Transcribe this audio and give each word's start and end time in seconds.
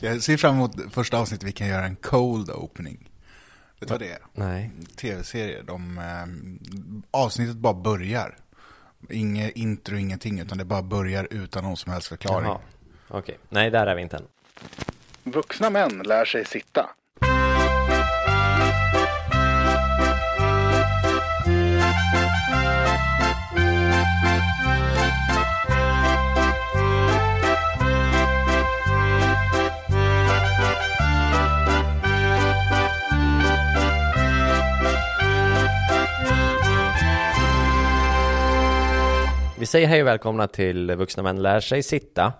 Jag 0.00 0.22
ser 0.22 0.36
fram 0.36 0.54
emot 0.54 0.92
första 0.92 1.18
avsnittet 1.18 1.48
vi 1.48 1.52
kan 1.52 1.68
göra 1.68 1.84
en 1.84 1.96
cold 1.96 2.50
opening. 2.50 3.10
Vet 3.80 3.88
du 3.88 3.94
vad 3.94 4.00
det 4.00 4.12
är? 4.12 4.18
Nej. 4.32 4.70
Tv-serier. 4.96 5.62
De, 5.62 5.98
eh, 5.98 7.20
avsnittet 7.20 7.56
bara 7.56 7.74
börjar. 7.74 8.36
Inget 9.10 9.56
intro, 9.56 9.96
ingenting, 9.96 10.40
utan 10.40 10.58
det 10.58 10.64
bara 10.64 10.82
börjar 10.82 11.28
utan 11.30 11.64
någon 11.64 11.76
som 11.76 11.92
helst 11.92 12.08
förklaring. 12.08 12.48
Jaha. 12.48 12.60
Okej. 13.08 13.38
Nej, 13.48 13.70
där 13.70 13.86
är 13.86 13.94
vi 13.94 14.02
inte 14.02 14.16
än. 14.16 14.24
Vuxna 15.24 15.70
män 15.70 16.02
lär 16.04 16.24
sig 16.24 16.44
sitta. 16.44 16.90
Vi 39.58 39.66
säger 39.66 39.88
hej 39.88 40.00
och 40.00 40.06
välkomna 40.06 40.48
till 40.48 40.94
Vuxna 40.94 41.22
Män 41.22 41.42
Lär 41.42 41.60
Sig 41.60 41.82
Sitta. 41.82 42.32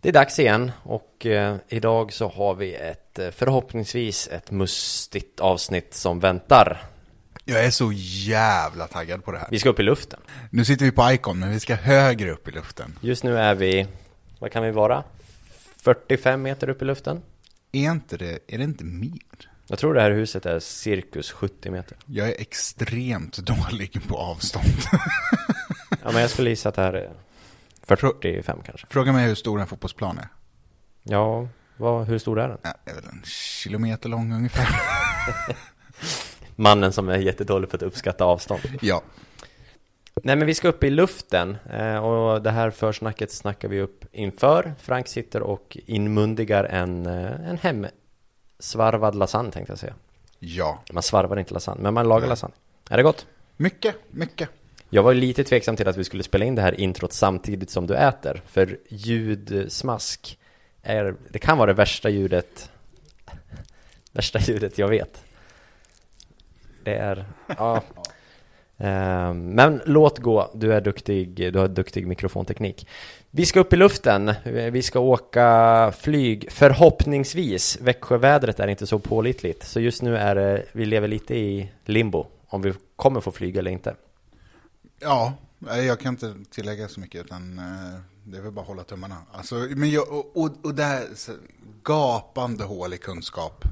Det 0.00 0.08
är 0.08 0.12
dags 0.12 0.38
igen 0.38 0.72
och 0.82 1.26
eh, 1.26 1.56
idag 1.68 2.12
så 2.12 2.28
har 2.28 2.54
vi 2.54 2.74
ett 2.74 3.18
eh, 3.18 3.30
förhoppningsvis 3.30 4.28
ett 4.28 4.50
mustigt 4.50 5.40
avsnitt 5.40 5.94
som 5.94 6.20
väntar. 6.20 6.82
Jag 7.44 7.64
är 7.64 7.70
så 7.70 7.92
jävla 8.26 8.86
taggad 8.86 9.24
på 9.24 9.32
det 9.32 9.38
här. 9.38 9.48
Vi 9.50 9.58
ska 9.58 9.68
upp 9.68 9.80
i 9.80 9.82
luften. 9.82 10.20
Nu 10.50 10.64
sitter 10.64 10.84
vi 10.84 10.90
på 10.90 11.12
Icon, 11.12 11.38
men 11.38 11.50
vi 11.50 11.60
ska 11.60 11.74
högre 11.74 12.30
upp 12.30 12.48
i 12.48 12.50
luften. 12.50 12.98
Just 13.00 13.24
nu 13.24 13.38
är 13.38 13.54
vi, 13.54 13.86
vad 14.38 14.52
kan 14.52 14.62
vi 14.62 14.70
vara? 14.70 15.04
45 15.82 16.42
meter 16.42 16.68
upp 16.68 16.82
i 16.82 16.84
luften? 16.84 17.22
Är 17.72 17.90
inte 17.90 18.16
det, 18.16 18.38
är 18.46 18.58
det 18.58 18.64
inte 18.64 18.84
mer? 18.84 19.50
Jag 19.66 19.78
tror 19.78 19.94
det 19.94 20.00
här 20.00 20.10
huset 20.10 20.46
är 20.46 20.60
cirkus 20.60 21.30
70 21.30 21.70
meter. 21.70 21.96
Jag 22.06 22.28
är 22.28 22.40
extremt 22.40 23.38
dålig 23.70 24.08
på 24.08 24.16
avstånd. 24.16 24.66
Ja, 26.06 26.12
men 26.12 26.20
jag 26.20 26.30
skulle 26.30 26.50
gissa 26.50 26.68
att 26.68 26.74
det 26.74 26.82
här 26.82 26.92
är 26.92 27.10
45 27.82 28.58
kanske. 28.64 28.86
Fråga 28.90 29.12
mig 29.12 29.26
hur 29.26 29.34
stor 29.34 29.60
en 29.60 29.66
fotbollsplan 29.66 30.18
är. 30.18 30.28
Ja, 31.02 31.48
vad, 31.76 32.06
hur 32.06 32.18
stor 32.18 32.40
är 32.40 32.48
den? 32.48 32.58
Ja, 32.62 32.74
det 32.84 32.90
är 32.90 32.94
väl 32.94 33.04
en 33.04 33.22
kilometer 33.24 34.08
lång 34.08 34.32
ungefär. 34.32 34.68
Mannen 36.56 36.92
som 36.92 37.08
är 37.08 37.18
jättedålig 37.18 37.70
på 37.70 37.76
att 37.76 37.82
uppskatta 37.82 38.24
avstånd. 38.24 38.60
ja. 38.80 39.02
Nej 40.22 40.36
men 40.36 40.46
vi 40.46 40.54
ska 40.54 40.68
upp 40.68 40.84
i 40.84 40.90
luften 40.90 41.56
eh, 41.72 41.96
och 41.96 42.42
det 42.42 42.50
här 42.50 42.70
försnacket 42.70 43.32
snackar 43.32 43.68
vi 43.68 43.80
upp 43.80 44.04
inför. 44.12 44.74
Frank 44.80 45.08
sitter 45.08 45.42
och 45.42 45.76
inmundigar 45.86 46.64
en, 46.64 47.06
eh, 47.06 47.50
en 47.50 47.58
hemsvarvad 47.58 49.14
lasagne 49.14 49.50
tänkte 49.50 49.72
jag 49.72 49.78
säga. 49.78 49.94
Ja. 50.38 50.82
Man 50.92 51.02
svarvar 51.02 51.36
inte 51.36 51.54
lasagne, 51.54 51.82
men 51.82 51.94
man 51.94 52.08
lagar 52.08 52.20
Nej. 52.20 52.28
lasagne. 52.28 52.54
Är 52.90 52.96
det 52.96 53.02
gott? 53.02 53.26
Mycket, 53.56 53.96
mycket. 54.10 54.50
Jag 54.90 55.02
var 55.02 55.14
lite 55.14 55.44
tveksam 55.44 55.76
till 55.76 55.88
att 55.88 55.96
vi 55.96 56.04
skulle 56.04 56.22
spela 56.22 56.44
in 56.44 56.54
det 56.54 56.62
här 56.62 56.80
introt 56.80 57.12
samtidigt 57.12 57.70
som 57.70 57.86
du 57.86 57.94
äter, 57.94 58.42
för 58.46 58.78
ljudsmask 58.88 60.38
är, 60.82 61.14
det 61.28 61.38
kan 61.38 61.58
vara 61.58 61.66
det 61.66 61.72
värsta 61.72 62.08
ljudet, 62.08 62.70
värsta 64.12 64.38
ljudet 64.38 64.78
jag 64.78 64.88
vet. 64.88 65.24
Det 66.84 66.94
är, 66.94 67.24
ja. 67.58 67.82
Eh, 68.78 69.34
men 69.34 69.80
låt 69.84 70.18
gå, 70.18 70.50
du 70.54 70.72
är 70.72 70.80
duktig, 70.80 71.52
du 71.52 71.58
har 71.58 71.68
duktig 71.68 72.06
mikrofonteknik. 72.06 72.88
Vi 73.30 73.46
ska 73.46 73.60
upp 73.60 73.72
i 73.72 73.76
luften, 73.76 74.34
vi 74.44 74.82
ska 74.82 75.00
åka 75.00 75.92
flyg, 75.98 76.52
förhoppningsvis. 76.52 77.78
Växjövädret 77.80 78.60
är 78.60 78.68
inte 78.68 78.86
så 78.86 78.98
pålitligt, 78.98 79.62
så 79.62 79.80
just 79.80 80.02
nu 80.02 80.16
är 80.16 80.34
det, 80.34 80.62
vi 80.72 80.84
lever 80.84 81.08
lite 81.08 81.34
i 81.34 81.70
limbo, 81.84 82.26
om 82.48 82.62
vi 82.62 82.72
kommer 82.96 83.20
få 83.20 83.32
flyga 83.32 83.60
eller 83.60 83.70
inte. 83.70 83.94
Ja, 85.00 85.34
jag 85.58 86.00
kan 86.00 86.14
inte 86.14 86.34
tillägga 86.50 86.88
så 86.88 87.00
mycket 87.00 87.24
utan 87.24 87.58
eh, 87.58 88.00
det 88.24 88.36
är 88.36 88.42
väl 88.42 88.52
bara 88.52 88.60
att 88.60 88.68
hålla 88.68 88.84
tummarna. 88.84 89.16
Alltså, 89.32 89.54
men 89.54 89.90
jag, 89.90 90.08
och, 90.08 90.36
och, 90.36 90.50
och 90.62 90.74
det 90.74 90.84
här, 90.84 91.06
gapande 91.84 92.64
hål 92.64 92.94
i 92.94 92.98
kunskap. 92.98 93.64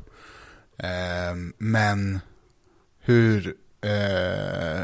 Eh, 0.77 1.37
men 1.59 2.21
hur, 3.01 3.55
eh, 3.81 4.83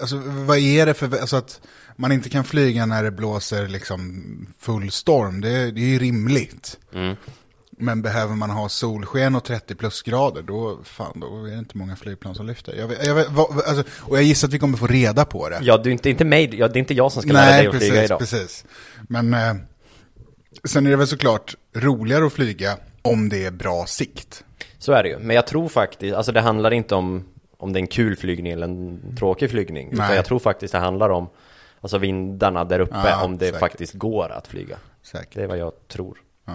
alltså 0.00 0.16
vad 0.26 0.58
är 0.58 0.86
det 0.86 0.94
för, 0.94 1.18
alltså 1.20 1.36
att 1.36 1.60
man 1.96 2.12
inte 2.12 2.30
kan 2.30 2.44
flyga 2.44 2.86
när 2.86 3.02
det 3.02 3.10
blåser 3.10 3.68
liksom 3.68 4.24
full 4.58 4.90
storm, 4.90 5.40
det, 5.40 5.70
det 5.70 5.80
är 5.80 5.86
ju 5.86 5.98
rimligt. 5.98 6.78
Mm. 6.92 7.16
Men 7.78 8.02
behöver 8.02 8.34
man 8.34 8.50
ha 8.50 8.68
solsken 8.68 9.34
och 9.34 9.44
30 9.44 9.74
plusgrader, 9.74 10.42
då, 10.42 10.78
fan, 10.84 11.20
då 11.20 11.44
är 11.46 11.50
det 11.50 11.58
inte 11.58 11.76
många 11.78 11.96
flygplan 11.96 12.34
som 12.34 12.46
lyfter. 12.46 12.74
Jag, 12.76 12.88
vet- 12.88 13.06
jag, 13.06 13.14
vet- 13.14 13.30
vad, 13.30 13.50
alltså, 13.50 13.82
och 14.00 14.16
jag 14.16 14.22
gissar 14.24 14.48
att 14.48 14.54
vi 14.54 14.58
kommer 14.58 14.78
få 14.78 14.86
reda 14.86 15.24
på 15.24 15.48
det. 15.48 15.58
Ja, 15.62 15.76
du 15.78 15.88
är 15.90 15.92
inte, 15.92 16.10
inte 16.10 16.24
mig, 16.24 16.54
ja, 16.58 16.68
det 16.68 16.76
är 16.76 16.80
inte 16.80 16.94
jag 16.94 17.12
som 17.12 17.22
ska 17.22 17.32
lära 17.32 17.56
dig 17.56 17.66
att 17.66 17.72
precis, 17.72 17.88
flyga 17.88 18.04
idag. 18.04 18.18
precis. 18.18 18.64
Men 19.08 19.34
eh, 19.34 19.54
sen 20.64 20.86
är 20.86 20.90
det 20.90 20.96
väl 20.96 21.06
såklart 21.06 21.54
roligare 21.76 22.26
att 22.26 22.32
flyga 22.32 22.76
om 23.02 23.28
det 23.28 23.44
är 23.44 23.50
bra 23.50 23.86
sikt. 23.86 24.44
Så 24.78 24.92
är 24.92 25.02
det 25.02 25.08
ju, 25.08 25.18
men 25.18 25.36
jag 25.36 25.46
tror 25.46 25.68
faktiskt, 25.68 26.14
alltså 26.16 26.32
det 26.32 26.40
handlar 26.40 26.70
inte 26.70 26.94
om 26.94 27.24
om 27.56 27.72
det 27.72 27.78
är 27.78 27.80
en 27.80 27.86
kul 27.86 28.16
flygning 28.16 28.52
eller 28.52 28.66
en 28.66 29.00
tråkig 29.18 29.50
flygning. 29.50 29.92
Utan 29.92 30.06
Nej. 30.06 30.16
jag 30.16 30.24
tror 30.24 30.38
faktiskt 30.38 30.72
det 30.72 30.78
handlar 30.78 31.10
om 31.10 31.28
Alltså 31.80 31.98
vindarna 31.98 32.64
där 32.64 32.80
uppe, 32.80 32.94
Ja, 33.04 33.24
om 33.24 33.38
det 33.38 33.44
säkert. 33.46 33.60
faktiskt 33.60 33.92
går 33.94 34.32
att 34.32 34.46
flyga. 34.46 34.76
Säkert. 35.02 35.34
Det 35.34 35.42
är 35.42 35.46
vad 35.46 35.58
jag 35.58 35.72
tror. 35.88 36.18
Ja. 36.46 36.52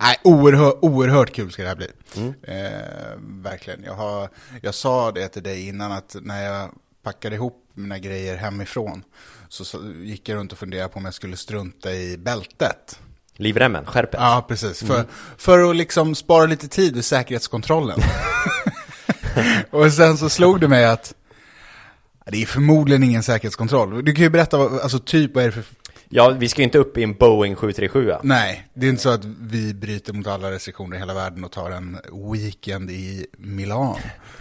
Nej, 0.00 0.16
oerhört, 0.24 0.78
oerhört 0.82 1.32
kul 1.32 1.50
ska 1.52 1.62
det 1.62 1.68
här 1.68 1.76
bli. 1.76 1.88
Mm. 2.16 2.34
Eh, 2.42 2.80
verkligen. 3.20 3.84
Jag, 3.84 3.94
har, 3.94 4.28
jag 4.62 4.74
sa 4.74 5.12
det 5.12 5.28
till 5.28 5.42
dig 5.42 5.68
innan 5.68 5.92
att 5.92 6.16
när 6.22 6.44
jag 6.44 6.70
packade 7.02 7.36
ihop 7.36 7.62
mina 7.74 7.98
grejer 7.98 8.36
hemifrån 8.36 9.02
så, 9.48 9.64
så 9.64 9.78
gick 10.02 10.28
jag 10.28 10.36
runt 10.36 10.52
och 10.52 10.58
funderade 10.58 10.88
på 10.88 10.98
om 10.98 11.04
jag 11.04 11.14
skulle 11.14 11.36
strunta 11.36 11.92
i 11.92 12.16
bältet. 12.18 12.98
Livremmen, 13.36 13.84
skärpet. 13.86 14.20
Ja, 14.20 14.44
precis. 14.48 14.78
För, 14.80 14.94
Mm. 14.94 15.06
för 15.36 15.70
att 15.70 15.76
liksom 15.76 16.14
spara 16.14 16.46
lite 16.46 16.68
tid 16.68 16.94
vid 16.94 17.04
säkerhetskontrollen. 17.04 18.00
och 19.70 19.92
sen 19.92 20.18
så 20.18 20.28
slog 20.28 20.60
det 20.60 20.68
mig 20.68 20.84
att 20.84 21.14
det 22.26 22.42
är 22.42 22.46
förmodligen 22.46 23.02
ingen 23.02 23.22
säkerhetskontroll. 23.22 24.04
Du 24.04 24.12
kan 24.14 24.22
ju 24.22 24.30
berätta, 24.30 24.58
vad, 24.58 24.80
alltså 24.80 24.98
typ 24.98 25.34
vad 25.34 25.44
är 25.44 25.48
det 25.48 25.52
för... 25.52 25.64
Ja, 26.08 26.28
vi 26.38 26.48
ska 26.48 26.60
ju 26.60 26.64
inte 26.64 26.78
upp 26.78 26.98
i 26.98 27.02
en 27.02 27.14
Boeing 27.14 27.54
737. 27.56 28.12
Nej, 28.22 28.66
det 28.74 28.86
är 28.86 28.90
inte 28.90 29.02
så 29.02 29.08
att 29.10 29.24
vi 29.40 29.74
bryter 29.74 30.12
mot 30.12 30.26
alla 30.26 30.50
restriktioner 30.50 30.96
i 30.96 30.98
hela 30.98 31.14
världen 31.14 31.44
och 31.44 31.52
tar 31.52 31.70
en 31.70 31.98
weekend 32.32 32.90
i 32.90 33.26
Milan. 33.38 33.96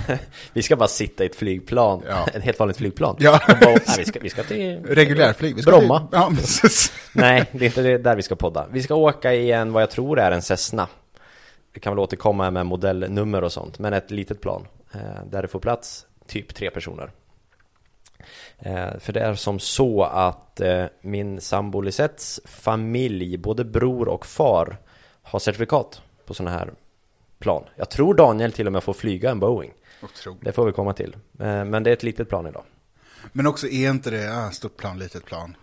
Vi 0.54 0.62
ska 0.64 0.76
bara 0.76 0.88
sitta 0.88 1.24
i 1.24 1.28
ett 1.28 1.36
flygplan, 1.36 2.02
Ja. 2.10 2.28
ett 2.34 2.44
helt 2.44 2.60
vanligt 2.60 2.78
flygplan. 2.78 3.16
Ja. 3.20 3.40
Bara, 3.48 3.58
nej, 3.70 3.80
vi, 3.98 4.06
ska, 4.06 4.20
vi 4.20 4.30
ska 4.30 4.44
till... 4.44 4.84
Reguljärflyg. 4.86 5.56
Vi 5.56 5.62
ska 5.62 5.72
Bromma. 5.72 6.00
till- 6.00 6.08
Ja. 6.12 6.32
Nej, 7.14 7.46
det 7.52 7.66
är 7.66 7.68
inte 7.68 7.98
där 7.98 8.16
vi 8.16 8.22
ska 8.22 8.36
podda. 8.36 8.68
Vi 8.72 8.84
ska 8.84 8.96
åka 8.96 9.34
i 9.34 9.52
en, 9.52 9.72
vad 9.74 9.82
jag 9.82 9.92
tror 9.92 10.20
är 10.20 10.32
en 10.32 10.42
Cessna. 10.42 10.88
Vi 11.74 11.80
kan 11.80 11.94
väl 11.94 12.00
återkomma 12.00 12.52
med 12.52 12.66
modellnummer 12.66 13.44
och 13.44 13.52
sånt, 13.52 13.80
men 13.80 13.94
ett 13.94 14.12
litet 14.12 14.42
plan. 14.42 14.68
Eh, 14.94 15.00
där 15.32 15.42
det 15.42 15.48
får 15.48 15.60
plats 15.60 16.06
typ 16.28 16.56
tre 16.56 16.70
personer. 16.70 17.12
Eh, 18.60 18.98
för 19.00 19.14
det 19.14 19.20
är 19.20 19.36
som 19.36 19.60
så 19.60 20.04
att 20.04 20.62
eh, 20.62 20.86
min 21.02 21.42
sambo 21.42 21.82
Lisettes 21.82 22.40
familj, 22.46 23.38
både 23.38 23.66
bror 23.66 24.08
och 24.08 24.26
far, 24.26 24.78
har 25.22 25.40
certifikat 25.40 26.02
på 26.26 26.34
sådana 26.34 26.58
här 26.58 26.74
plan. 27.40 27.64
Jag 27.76 27.90
tror 27.90 28.14
Daniel 28.14 28.52
till 28.52 28.68
och 28.68 28.74
med 28.74 28.84
får 28.84 28.94
flyga 28.94 29.32
en 29.32 29.40
Boeing. 29.40 29.74
Otroligt. 30.04 30.44
Det 30.44 30.52
får 30.52 30.66
vi 30.66 30.72
komma 30.72 30.94
till. 30.94 31.16
Eh, 31.40 31.66
men 31.66 31.84
det 31.84 31.90
är 31.90 31.94
ett 31.94 32.04
litet 32.04 32.30
plan 32.30 32.48
idag. 32.48 32.64
Men 33.32 33.48
också 33.48 33.68
är 33.68 33.90
inte 33.90 34.10
det, 34.10 34.38
ah, 34.38 34.52
stort 34.52 34.78
plan, 34.78 35.00
litet 35.00 35.26
plan. 35.26 35.56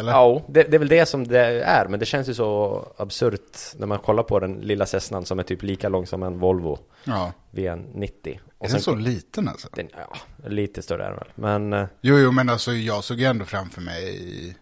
Eller? 0.00 0.12
Ja, 0.12 0.42
det, 0.48 0.62
det 0.62 0.76
är 0.76 0.78
väl 0.78 0.88
det 0.88 1.06
som 1.06 1.26
det 1.26 1.62
är, 1.64 1.88
men 1.88 2.00
det 2.00 2.06
känns 2.06 2.28
ju 2.28 2.34
så 2.34 2.84
absurt 2.96 3.58
när 3.76 3.86
man 3.86 3.98
kollar 3.98 4.22
på 4.22 4.40
den 4.40 4.52
lilla 4.52 4.86
Cessnan 4.86 5.24
som 5.24 5.38
är 5.38 5.42
typ 5.42 5.62
lika 5.62 5.88
lång 5.88 6.06
som 6.06 6.22
en 6.22 6.38
Volvo 6.38 6.78
Ja. 7.04 7.32
V90. 7.50 8.38
Är 8.60 8.68
den 8.68 8.80
så 8.80 8.94
liten 8.94 9.48
alltså? 9.48 9.68
den, 9.72 9.88
ja, 9.92 10.16
lite 10.48 10.82
större 10.82 11.04
är 11.04 11.08
den 11.08 11.18
väl, 11.18 11.28
men 11.34 11.72
eh, 11.72 11.86
Jo, 12.00 12.18
jo, 12.18 12.32
men 12.32 12.48
alltså 12.48 12.72
jag 12.72 13.04
såg 13.04 13.20
ju 13.20 13.26
ändå 13.26 13.44
framför 13.44 13.80
mig, 13.80 14.56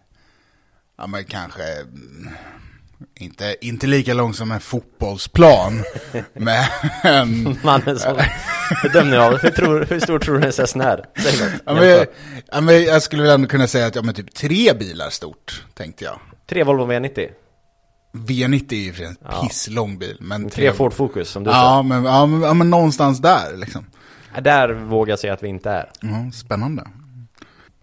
ja 0.97 1.07
men 1.07 1.23
kanske, 1.25 1.63
mm, 1.81 2.29
inte, 3.15 3.55
inte 3.61 3.87
lika 3.87 4.13
lång 4.13 4.33
som 4.33 4.51
en 4.51 4.59
fotbollsplan, 4.59 5.83
men, 6.33 7.57
mannen 7.63 7.99
som 7.99 8.17
bedömning 8.83 9.19
av, 9.19 9.37
hur, 9.37 9.49
tror, 9.49 9.85
hur 9.89 9.99
stor 9.99 10.19
tror 10.19 10.39
du 10.39 10.45
en 10.45 10.53
Cessna 10.53 10.83
är? 10.83 11.05
Säg 11.17 11.39
något. 11.49 11.61
ja, 11.65 11.73
men, 11.73 11.87
jag, 11.89 12.07
ja, 12.51 12.61
men 12.61 12.83
jag 12.83 13.01
skulle 13.01 13.23
väl 13.23 13.31
ändå 13.31 13.47
kunna 13.47 13.67
säga 13.67 13.85
att, 13.85 13.95
ja 13.95 14.01
men 14.01 14.15
typ 14.15 14.33
tre 14.33 14.73
bilar 14.73 15.09
stort, 15.09 15.63
tänkte 15.73 16.03
jag. 16.03 16.19
Tre 16.49 16.63
Volvo 16.63 16.85
V90, 16.91 17.27
V90 18.13 18.73
är 18.73 18.77
ju 18.77 18.93
för 18.93 19.03
en 19.03 19.15
Ja. 19.23 19.41
pisslång 19.43 19.97
bil, 19.99 20.17
men 20.19 20.49
tre 20.49 20.71
Ford 20.73 20.93
Focus 20.93 21.29
som 21.29 21.43
du 21.43 21.49
Ja 21.51 21.81
men, 21.81 22.03
ja, 22.05 22.25
men, 22.25 22.41
ja, 22.41 22.53
men 22.53 22.69
någonstans 22.69 23.19
där 23.19 23.57
liksom. 23.57 23.85
Där 24.41 24.69
vågar 24.73 25.11
jag 25.11 25.19
säga 25.19 25.33
att 25.33 25.43
vi 25.43 25.47
inte 25.47 25.69
är. 25.71 25.89
Ja, 26.01 26.31
spännande. 26.33 26.83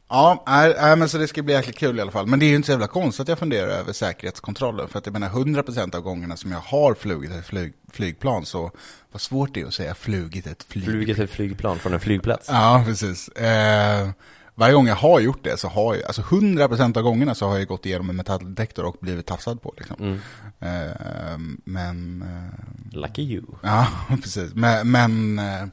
Ja, 0.09 0.45
nej, 0.47 0.75
nej, 0.81 0.97
men 0.97 1.09
så 1.09 1.19
det 1.19 1.29
ska 1.29 1.43
bli 1.43 1.55
jäkligt 1.55 1.79
kul 1.79 1.99
i 1.99 2.01
alla 2.01 2.11
fall. 2.11 2.27
Men 2.27 2.39
det 2.39 2.47
är 2.47 2.49
ju 2.49 2.57
inte 2.57 2.67
så 2.67 2.73
jävla 2.73 2.87
konstigt 2.87 3.21
att 3.21 3.29
jag 3.29 3.39
funderar 3.39 3.69
över 3.69 3.93
säkerhetskontrollen. 3.93 4.89
För 4.89 4.99
att 4.99 5.07
jag 5.07 5.13
menar 5.13 5.29
100% 5.29 5.97
av 5.97 6.03
gångerna 6.03 6.37
som 6.37 6.53
jag 6.53 6.59
har 6.59 6.95
flugit 6.95 7.31
ett 7.31 7.47
flyg, 7.47 7.73
flygplan 7.93 8.47
så 8.47 8.71
vad 9.13 9.21
svårt 9.21 9.55
det 9.55 9.61
är 9.61 9.67
att 9.67 9.75
säga 9.75 9.95
flugit 9.95 10.47
ett 10.47 10.63
flyg. 10.63 10.85
Flugit 10.85 11.19
ett 11.19 11.31
flygplan 11.31 11.79
från 11.79 11.95
en 11.95 12.01
flygplats. 12.01 12.49
Ja, 12.49 12.83
precis. 12.87 13.29
Eh, 13.29 14.09
varje 14.55 14.75
gång 14.75 14.87
jag 14.87 14.97
har 14.97 15.21
gjort 15.21 15.45
det 15.45 15.57
så 15.61 15.69
har 15.69 15.95
jag, 15.95 16.05
alltså 16.05 16.23
100% 16.23 16.97
av 16.97 17.03
gångerna 17.03 17.35
så 17.35 17.47
har 17.47 17.59
jag 17.59 17.69
gått 17.69 17.87
igenom 17.87 18.11
en 18.11 18.17
metalldetektor 18.17 18.85
och 18.85 18.97
blivit 19.01 19.27
tafsad 19.27 19.63
på 19.63 19.75
liksom. 19.77 19.97
Mm. 19.99 20.21
Eh, 20.61 21.39
men... 21.65 22.23
Eh, 22.23 22.99
Lucky 22.99 23.23
you. 23.23 23.45
ja, 23.63 23.87
precis. 24.23 24.55
Men, 24.55 24.91
men 24.91 25.39
eh, 25.39 25.67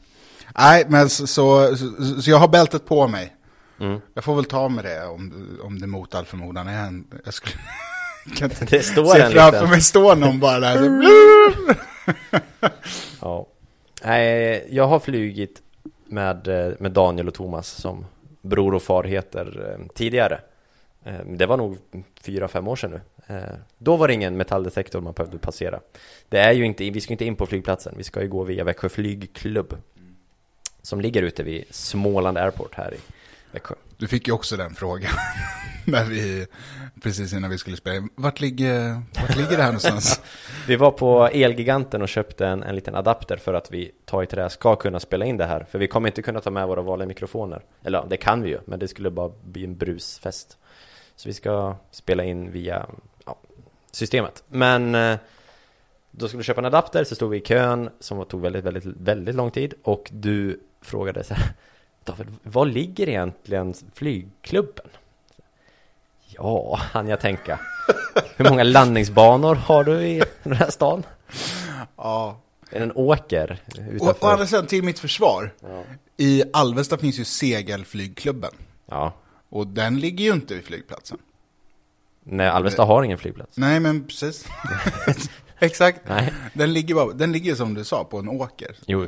nej, 0.58 0.86
men 0.88 1.10
så, 1.10 1.28
så, 1.28 1.78
så, 1.78 2.22
så 2.22 2.30
jag 2.30 2.38
har 2.38 2.48
bältet 2.48 2.86
på 2.86 3.08
mig. 3.08 3.34
Mm. 3.80 4.00
Jag 4.14 4.24
får 4.24 4.36
väl 4.36 4.46
ta 4.46 4.70
med 4.70 4.84
det 4.86 5.06
om, 5.06 5.58
om 5.64 5.80
det 5.80 5.88
mot 5.88 6.16
all 6.16 6.26
förmodan 6.26 6.68
är 6.68 6.84
en... 6.88 7.08
Jag 7.26 7.34
skulle... 7.34 7.56
kan 8.36 8.50
inte 8.52 8.66
Det 8.66 8.84
står 8.84 9.06
se 9.06 9.20
framför 9.30 9.52
liten. 9.52 9.70
mig 9.70 9.82
stå 9.82 10.16
någon 10.16 10.40
bara 10.40 10.60
där 10.60 10.78
så... 10.78 12.14
Ja. 13.22 13.48
Nej, 14.04 14.68
jag 14.70 14.88
har 14.88 15.00
flugit 15.00 15.62
med, 16.06 16.48
med 16.80 16.92
Daniel 16.92 17.28
och 17.28 17.34
Thomas 17.34 17.68
som 17.68 18.06
bror 18.42 18.74
och 18.74 18.84
far 18.84 19.04
heter 19.04 19.72
eh, 19.80 19.86
tidigare. 19.96 20.40
Eh, 21.04 21.26
Det 21.26 21.46
var 21.46 21.58
nog 21.58 21.78
fyra, 22.22 22.48
fem 22.48 22.68
år 22.68 22.76
sedan 22.76 22.92
nu. 22.92 23.02
Eh, 23.36 23.44
Då 23.78 23.96
var 23.98 24.08
det 24.08 24.14
ingen 24.14 24.38
metalldetektor 24.38 25.02
man 25.02 25.14
behövde 25.14 25.38
passera. 25.38 25.80
Det 26.30 26.40
är 26.40 26.52
ju 26.52 26.66
inte, 26.66 26.90
vi 26.90 27.02
ska 27.02 27.14
inte 27.14 27.26
in 27.26 27.36
på 27.36 27.46
flygplatsen, 27.46 27.94
vi 27.98 28.04
ska 28.04 28.22
ju 28.22 28.28
gå 28.28 28.44
via 28.44 28.64
Växjö 28.64 28.90
flygklubb. 28.90 29.78
Som 30.82 31.02
ligger 31.02 31.24
ute 31.24 31.44
vid 31.44 31.64
Småland 31.70 32.38
Airport 32.38 32.76
här 32.76 32.94
i 32.94 32.98
Växjö. 33.54 33.76
Du 33.98 34.08
fick 34.08 34.28
ju 34.28 34.34
också 34.34 34.58
den 34.58 34.76
frågan. 34.76 35.12
när 35.86 36.06
vi, 36.06 36.48
precis 37.02 37.34
innan 37.34 37.50
vi 37.50 37.58
skulle 37.58 37.78
spela 37.78 37.96
in. 37.96 38.10
Vart 38.16 38.40
ligger, 38.40 39.02
vart 39.22 39.36
ligger 39.36 39.58
det 39.58 39.64
här 39.64 39.66
någonstans? 39.66 40.22
Vi 40.68 40.76
var 40.76 40.92
på 40.92 41.28
Elgiganten 41.28 42.02
och 42.02 42.10
köpte 42.10 42.48
en, 42.48 42.64
en 42.64 42.76
liten 42.76 42.96
adapter 42.96 43.38
för 43.38 43.54
att 43.54 43.72
vi, 43.72 43.92
ta 44.06 44.24
i 44.24 44.26
trä, 44.26 44.50
ska 44.50 44.76
kunna 44.76 45.00
spela 45.00 45.26
in 45.26 45.38
det 45.38 45.46
här. 45.46 45.66
För 45.72 45.80
vi 45.80 45.88
kommer 45.88 46.10
inte 46.10 46.22
kunna 46.22 46.40
ta 46.40 46.50
med 46.50 46.68
våra 46.68 46.82
vanliga 46.82 47.08
mikrofoner. 47.08 47.64
Eller 47.84 48.00
ja, 48.00 48.06
det 48.10 48.18
kan 48.18 48.42
vi 48.42 48.50
ju, 48.50 48.60
men 48.66 48.80
det 48.80 48.88
skulle 48.88 49.10
bara 49.10 49.32
bli 49.44 49.64
en 49.64 49.78
brusfest. 49.78 50.58
Så 51.16 51.30
vi 51.30 51.34
ska 51.34 51.76
spela 51.92 52.24
in 52.24 52.52
via 52.52 52.86
ja, 53.26 53.38
systemet. 53.92 54.44
Men 54.48 54.96
eh, 54.96 55.18
då 56.12 56.28
skulle 56.28 56.38
vi 56.38 56.44
köpa 56.44 56.62
en 56.62 56.66
adapter, 56.66 57.04
så 57.04 57.16
stod 57.16 57.30
vi 57.30 57.38
i 57.38 57.42
kön 57.42 57.90
som 58.00 58.26
tog 58.26 58.42
väldigt, 58.42 58.64
väldigt, 58.66 58.86
väldigt 58.86 59.36
lång 59.36 59.52
tid. 59.52 59.74
Och 59.84 60.10
du 60.14 60.60
frågade 60.82 61.24
så 61.24 61.34
här, 61.34 61.54
David, 62.04 62.28
var 62.44 62.66
ligger 62.66 63.10
egentligen 63.10 63.74
flygklubben? 63.94 64.86
Ja, 66.28 66.80
hann 66.82 67.08
jag 67.08 67.20
tänka. 67.20 67.60
Hur 68.36 68.50
många 68.50 68.64
landningsbanor 68.64 69.56
har 69.56 69.84
du 69.84 70.02
i 70.02 70.24
den 70.44 70.54
här 70.54 70.70
stan? 70.70 71.04
ja. 71.98 72.40
Är 72.70 72.80
det 72.80 72.86
en 72.86 72.92
åker 72.96 73.62
utanför? 73.92 74.32
andra 74.32 74.46
sidan, 74.46 74.68
till 74.68 74.84
mitt 74.84 75.00
försvar. 75.00 75.54
Ja. 75.62 75.84
I 76.18 76.44
Alvesta 76.54 76.98
finns 76.98 77.20
ju 77.20 77.26
segelflygklubben. 77.26 78.52
ja. 78.86 79.14
Och 79.50 79.68
den 79.68 80.00
ligger 80.00 80.26
ju 80.26 80.32
inte 80.34 80.54
vid 80.56 80.64
flygplatsen. 80.64 81.18
Nej, 82.24 82.48
Alvesta 82.48 82.84
har 82.84 83.04
ingen 83.04 83.18
flygplats. 83.18 83.58
Nej, 83.58 83.80
men 83.80 84.04
precis. 84.08 84.46
Exakt. 85.60 86.00
Nej. 86.08 86.34
Den 86.54 86.74
ligger, 86.74 86.96
bara, 86.96 87.14
den 87.14 87.32
ligger 87.32 87.56
som 87.56 87.74
du 87.74 87.84
sa 87.84 88.04
på 88.04 88.20
en 88.20 88.30
åker. 88.30 88.76
Jo. 88.86 89.08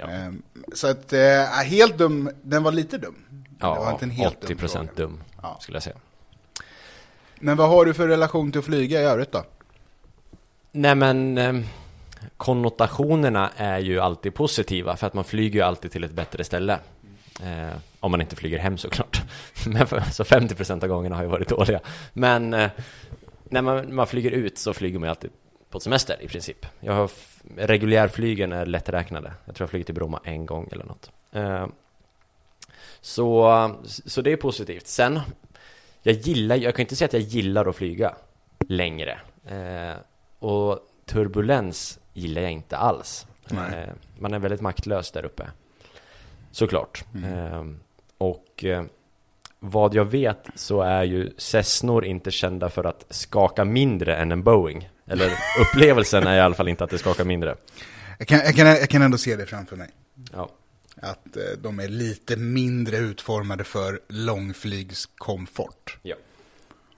Ja. 0.00 0.10
Ehm, 0.10 0.42
Så 0.74 0.86
att, 0.86 1.12
eh, 1.12 1.42
helt 1.64 1.98
dum, 1.98 2.30
den 2.42 2.62
var 2.62 2.72
lite 2.72 2.98
dum. 2.98 3.14
Ja, 3.60 3.92
inte 3.92 4.04
en 4.04 4.10
helt 4.10 4.44
80% 4.44 4.78
dum 4.78 4.88
dum. 4.96 5.22
Ja. 5.42 5.56
skulle 5.60 5.76
jag 5.76 5.82
säga. 5.82 5.96
Men 7.38 7.56
vad 7.56 7.68
har 7.68 7.84
du 7.84 7.94
för 7.94 8.08
relation 8.08 8.52
till 8.52 8.58
att 8.58 8.64
flyga 8.64 9.00
i 9.00 9.04
övrigt 9.04 9.32
då? 9.32 9.44
Nej 10.72 10.94
men 10.94 11.38
eh, 11.38 11.60
konnotationerna 12.36 13.50
är 13.56 13.78
ju 13.78 14.00
alltid 14.00 14.34
positiva 14.34 14.96
för 14.96 15.06
att 15.06 15.14
man 15.14 15.24
flyger 15.24 15.54
ju 15.60 15.64
alltid 15.66 15.90
till 15.90 16.04
ett 16.04 16.12
bättre 16.12 16.44
ställe. 16.44 16.78
Eh, 17.42 17.76
om 18.00 18.10
man 18.10 18.20
inte 18.20 18.36
flyger 18.36 18.58
hem 18.58 18.78
såklart. 18.78 19.22
Men 19.66 19.86
för, 19.86 20.00
så 20.00 20.24
50% 20.24 20.82
av 20.82 20.88
gångerna 20.88 21.16
har 21.16 21.22
ju 21.22 21.28
varit 21.28 21.48
dåliga. 21.48 21.80
Men 22.12 22.54
eh, 22.54 22.70
när 23.44 23.62
man, 23.62 23.94
man 23.94 24.06
flyger 24.06 24.30
ut 24.30 24.58
så 24.58 24.72
flyger 24.72 24.98
man 24.98 25.06
ju 25.06 25.10
alltid 25.10 25.30
på 25.70 25.80
semester 25.80 26.16
i 26.20 26.28
princip. 26.28 26.66
Jag 26.80 26.92
har 26.92 27.10
reguljärflygen 27.56 28.52
är 28.52 28.66
lätträknade. 28.66 29.32
Jag 29.44 29.54
tror 29.54 29.64
jag 29.64 29.70
flugit 29.70 29.86
till 29.86 29.94
Bromma 29.94 30.20
en 30.24 30.46
gång 30.46 30.68
eller 30.72 30.84
något. 30.84 31.10
Eh, 31.32 31.66
så, 33.00 33.76
så 33.88 34.22
det 34.22 34.32
är 34.32 34.36
positivt. 34.36 34.86
Sen, 34.86 35.20
jag 36.02 36.14
gillar, 36.14 36.56
jag 36.56 36.74
kan 36.74 36.80
inte 36.80 36.96
säga 36.96 37.06
att 37.06 37.12
jag 37.12 37.22
gillar 37.22 37.66
att 37.68 37.76
flyga 37.76 38.14
längre. 38.68 39.18
Eh, 39.46 39.96
och 40.38 40.78
turbulens 41.06 41.98
gillar 42.12 42.42
jag 42.42 42.50
inte 42.50 42.76
alls. 42.76 43.26
Nej. 43.48 43.78
Eh, 43.78 43.94
man 44.18 44.34
är 44.34 44.38
väldigt 44.38 44.60
maktlös 44.60 45.10
där 45.10 45.24
uppe. 45.24 45.50
Såklart. 46.50 47.04
Mm. 47.14 47.80
Och 48.18 48.64
vad 49.58 49.94
jag 49.94 50.04
vet 50.04 50.46
så 50.54 50.80
är 50.80 51.04
ju 51.04 51.30
Cessnor 51.36 52.04
inte 52.04 52.30
kända 52.30 52.68
för 52.68 52.84
att 52.84 53.06
skaka 53.10 53.64
mindre 53.64 54.16
än 54.16 54.32
en 54.32 54.42
Boeing. 54.42 54.88
Eller 55.10 55.32
upplevelsen 55.60 56.26
är 56.26 56.36
i 56.36 56.40
alla 56.40 56.54
fall 56.54 56.68
inte 56.68 56.84
att 56.84 56.90
det 56.90 56.98
skakar 56.98 57.24
mindre. 57.24 57.56
Jag 58.18 58.28
kan, 58.28 58.38
jag, 58.38 58.54
kan, 58.54 58.66
jag 58.66 58.88
kan 58.88 59.02
ändå 59.02 59.18
se 59.18 59.36
det 59.36 59.46
framför 59.46 59.76
mig. 59.76 59.88
Ja. 60.32 60.50
Att 61.02 61.36
eh, 61.36 61.42
de 61.62 61.80
är 61.80 61.88
lite 61.88 62.36
mindre 62.36 62.96
utformade 62.96 63.64
för 63.64 64.00
långflygskomfort. 64.08 65.98
Ja, 66.02 66.16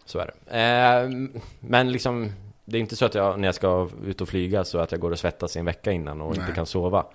så 0.04 0.18
är 0.18 0.26
det. 0.26 0.58
Eh, 0.58 1.30
men 1.60 1.92
liksom, 1.92 2.32
det 2.64 2.78
är 2.78 2.80
inte 2.80 2.96
så 2.96 3.04
att 3.04 3.14
jag 3.14 3.40
när 3.40 3.48
jag 3.48 3.54
ska 3.54 3.88
ut 4.06 4.20
och 4.20 4.28
flyga 4.28 4.64
så 4.64 4.78
att 4.78 4.92
jag 4.92 5.00
går 5.00 5.10
och 5.10 5.18
svettas 5.18 5.56
i 5.56 5.58
en 5.58 5.64
vecka 5.64 5.92
innan 5.92 6.20
och 6.20 6.34
inte 6.34 6.46
Nej. 6.46 6.54
kan 6.54 6.66
sova. 6.66 7.06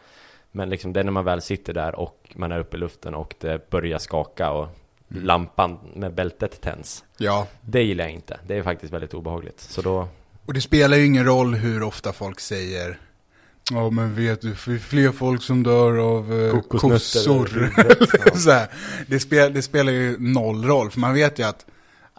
Men 0.52 0.70
liksom 0.70 0.94
det 0.94 1.00
är 1.00 1.04
när 1.04 1.12
man 1.12 1.26
väl 1.26 1.42
sitter 1.42 1.74
där 1.74 1.96
och 1.96 2.34
man 2.36 2.52
är 2.52 2.60
uppe 2.60 2.78
i 2.78 2.80
luften 2.80 3.16
och 3.16 3.36
det 3.40 3.70
börjar 3.70 4.00
skaka 4.00 4.52
och 4.52 4.68
lampan 5.08 5.80
med 5.96 6.14
bältet 6.14 6.62
tänds. 6.62 7.04
Ja, 7.18 7.48
Det 7.62 7.84
gillar 7.84 8.04
jag 8.04 8.14
inte. 8.14 8.40
Det 8.48 8.56
är 8.56 8.64
faktiskt 8.64 8.94
väldigt 8.94 9.14
obehagligt. 9.14 9.60
Så 9.60 9.82
då, 9.82 10.08
och 10.48 10.54
det 10.54 10.62
spelar 10.62 10.98
ju 10.98 11.06
ingen 11.06 11.26
roll 11.26 11.56
hur 11.56 11.84
ofta 11.84 12.14
folk 12.14 12.40
säger 12.40 13.00
Ja 13.72 13.90
men 13.90 14.16
vet 14.16 14.42
du, 14.42 14.56
fler 14.80 15.12
folk 15.12 15.44
som 15.44 15.64
dör 15.64 15.98
av 15.98 16.34
eh, 16.40 16.62
kossor. 16.62 17.74
så. 18.38 18.66
Det, 19.08 19.20
spel, 19.20 19.54
det 19.54 19.62
spelar 19.62 19.92
ju 19.92 20.16
noll 20.20 20.66
roll, 20.66 20.92
för 20.92 21.00
man 21.00 21.14
vet 21.14 21.40
ju 21.40 21.44
att 21.44 21.66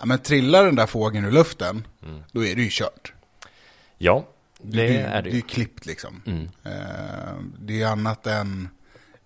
ja, 0.00 0.06
men 0.06 0.18
trillar 0.18 0.64
den 0.64 0.74
där 0.76 0.86
fågeln 0.86 1.24
ur 1.24 1.30
luften, 1.32 1.86
Mm. 2.02 2.20
då 2.32 2.44
är 2.44 2.56
det 2.56 2.62
ju 2.62 2.68
kört. 2.70 3.12
Ja, 3.98 4.28
det 4.62 4.76
det, 4.76 4.96
är 4.98 5.16
det 5.16 5.22
det 5.22 5.28
är 5.28 5.32
ju 5.32 5.36
ju. 5.36 5.42
klippt 5.42 5.86
liksom. 5.86 6.22
Mm. 6.26 6.48
Eh, 6.64 7.34
det 7.58 7.82
är 7.82 7.86
annat 7.86 8.26
än 8.26 8.68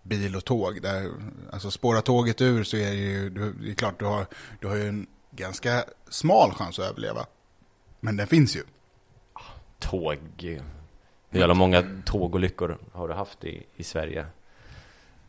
bil 0.03 0.37
och 0.37 0.45
tåg. 0.45 0.83
Där, 0.83 1.11
alltså 1.53 1.71
spårar 1.71 2.01
tåget 2.01 2.41
ur 2.41 2.65
så 2.65 2.77
är 2.77 2.91
det 2.91 2.97
ju, 2.97 3.31
det 3.31 3.71
är 3.71 3.75
klart 3.75 3.99
du 3.99 4.05
har, 4.05 4.27
du 4.61 4.67
har 4.67 4.77
ju 4.77 4.89
en 4.89 5.07
ganska 5.31 5.85
smal 6.11 6.53
chans 6.53 6.79
att 6.79 6.91
överleva. 6.91 7.27
Men 8.01 8.17
den 8.17 8.27
finns 8.27 8.57
ju. 8.57 8.63
Tåg. 9.83 10.19
Hur 11.31 11.39
jävla 11.41 11.55
många 11.55 11.85
tågolyckor 12.05 12.79
har 12.93 13.09
du 13.09 13.15
haft 13.15 13.45
i, 13.45 13.63
i 13.77 13.85
Sverige? 13.85 14.27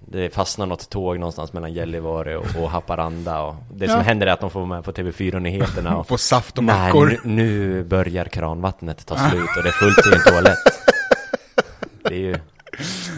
Det 0.08 0.30
fastnar 0.30 0.66
något 0.66 0.90
tåg 0.90 1.20
någonstans 1.20 1.54
mellan 1.54 1.74
Gällivare 1.74 2.38
och, 2.38 2.46
och 2.62 2.70
Haparanda 2.72 3.42
och 3.42 3.56
det 3.74 3.88
som 3.88 3.98
Ja. 3.98 4.02
händer 4.04 4.28
är 4.28 4.32
att 4.32 4.40
de 4.40 4.50
får 4.52 4.60
vara 4.60 4.70
med 4.70 4.84
på 4.84 4.92
TV4-nyheterna 4.92 5.96
och 5.96 6.08
Få 6.08 6.18
saft 6.18 6.58
och 6.58 6.64
Nej, 6.64 6.76
mackor. 6.88 7.20
nu, 7.24 7.34
nu 7.44 7.84
börjar 7.84 8.26
kranvattnet 8.26 9.06
ta 9.06 9.18
slut 9.30 9.50
och 9.58 9.64
det 9.64 9.70
är 9.70 9.72
fullt 9.72 10.08
i 10.08 10.16
en 10.16 10.32
toalett. 10.34 10.58
Det 12.04 12.14
är 12.16 12.20
ju, 12.20 12.38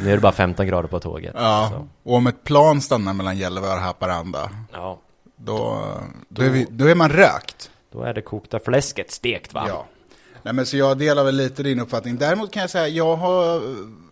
nu 0.03 0.09
är 0.11 0.15
det 0.15 0.21
bara 0.21 0.31
15 0.31 0.67
grader 0.67 0.87
på 0.89 0.99
tåget. 0.99 1.33
Ja, 1.37 1.69
Så, 1.73 1.87
och 2.09 2.15
om 2.17 2.27
ett 2.27 2.43
plan 2.43 2.81
stannar 2.81 3.13
mellan 3.13 3.37
Gällivare 3.37 3.73
och 3.73 3.79
Haparanda, 3.81 4.49
ja, 4.73 4.99
då, 5.35 5.81
då, 6.29 6.41
är, 6.41 6.49
vi, 6.49 6.67
då 6.69 6.85
är 6.85 6.95
man 6.95 7.09
rökt. 7.09 7.71
då 7.91 8.01
är 8.01 8.13
det 8.13 8.21
kokta 8.21 8.59
fläsket 8.59 9.11
stekt 9.11 9.53
va? 9.53 9.65
Ja. 9.67 9.85
Nej, 10.45 10.53
men 10.53 10.65
så 10.65 10.77
jag 10.77 10.97
delar 10.97 11.23
väl 11.23 11.35
lite 11.35 11.63
din 11.63 11.79
uppfattning. 11.79 12.17
Däremot 12.17 12.51
kan 12.51 12.61
jag 12.61 12.69
säga, 12.69 12.87
jag 12.87 13.15
har, 13.15 13.61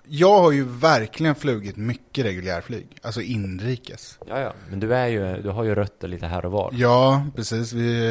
jag 0.08 0.40
har 0.40 0.52
ju 0.52 0.64
verkligen 0.66 1.36
flugit 1.36 1.78
mycket 1.78 2.26
reguljärflyg. 2.26 2.88
Alltså 3.02 3.22
inrikes. 3.22 4.20
ja, 4.28 4.40
ja. 4.40 4.54
Men 4.70 4.80
du 4.80 4.96
är 4.96 5.08
ju, 5.08 5.42
du 5.42 5.50
har 5.50 5.64
ju 5.64 5.76
rötter 5.76 6.08
lite 6.08 6.28
här 6.28 6.46
och 6.46 6.52
var. 6.52 6.70
Ja, 6.74 7.26
precis. 7.36 7.74
Vi, 7.74 8.08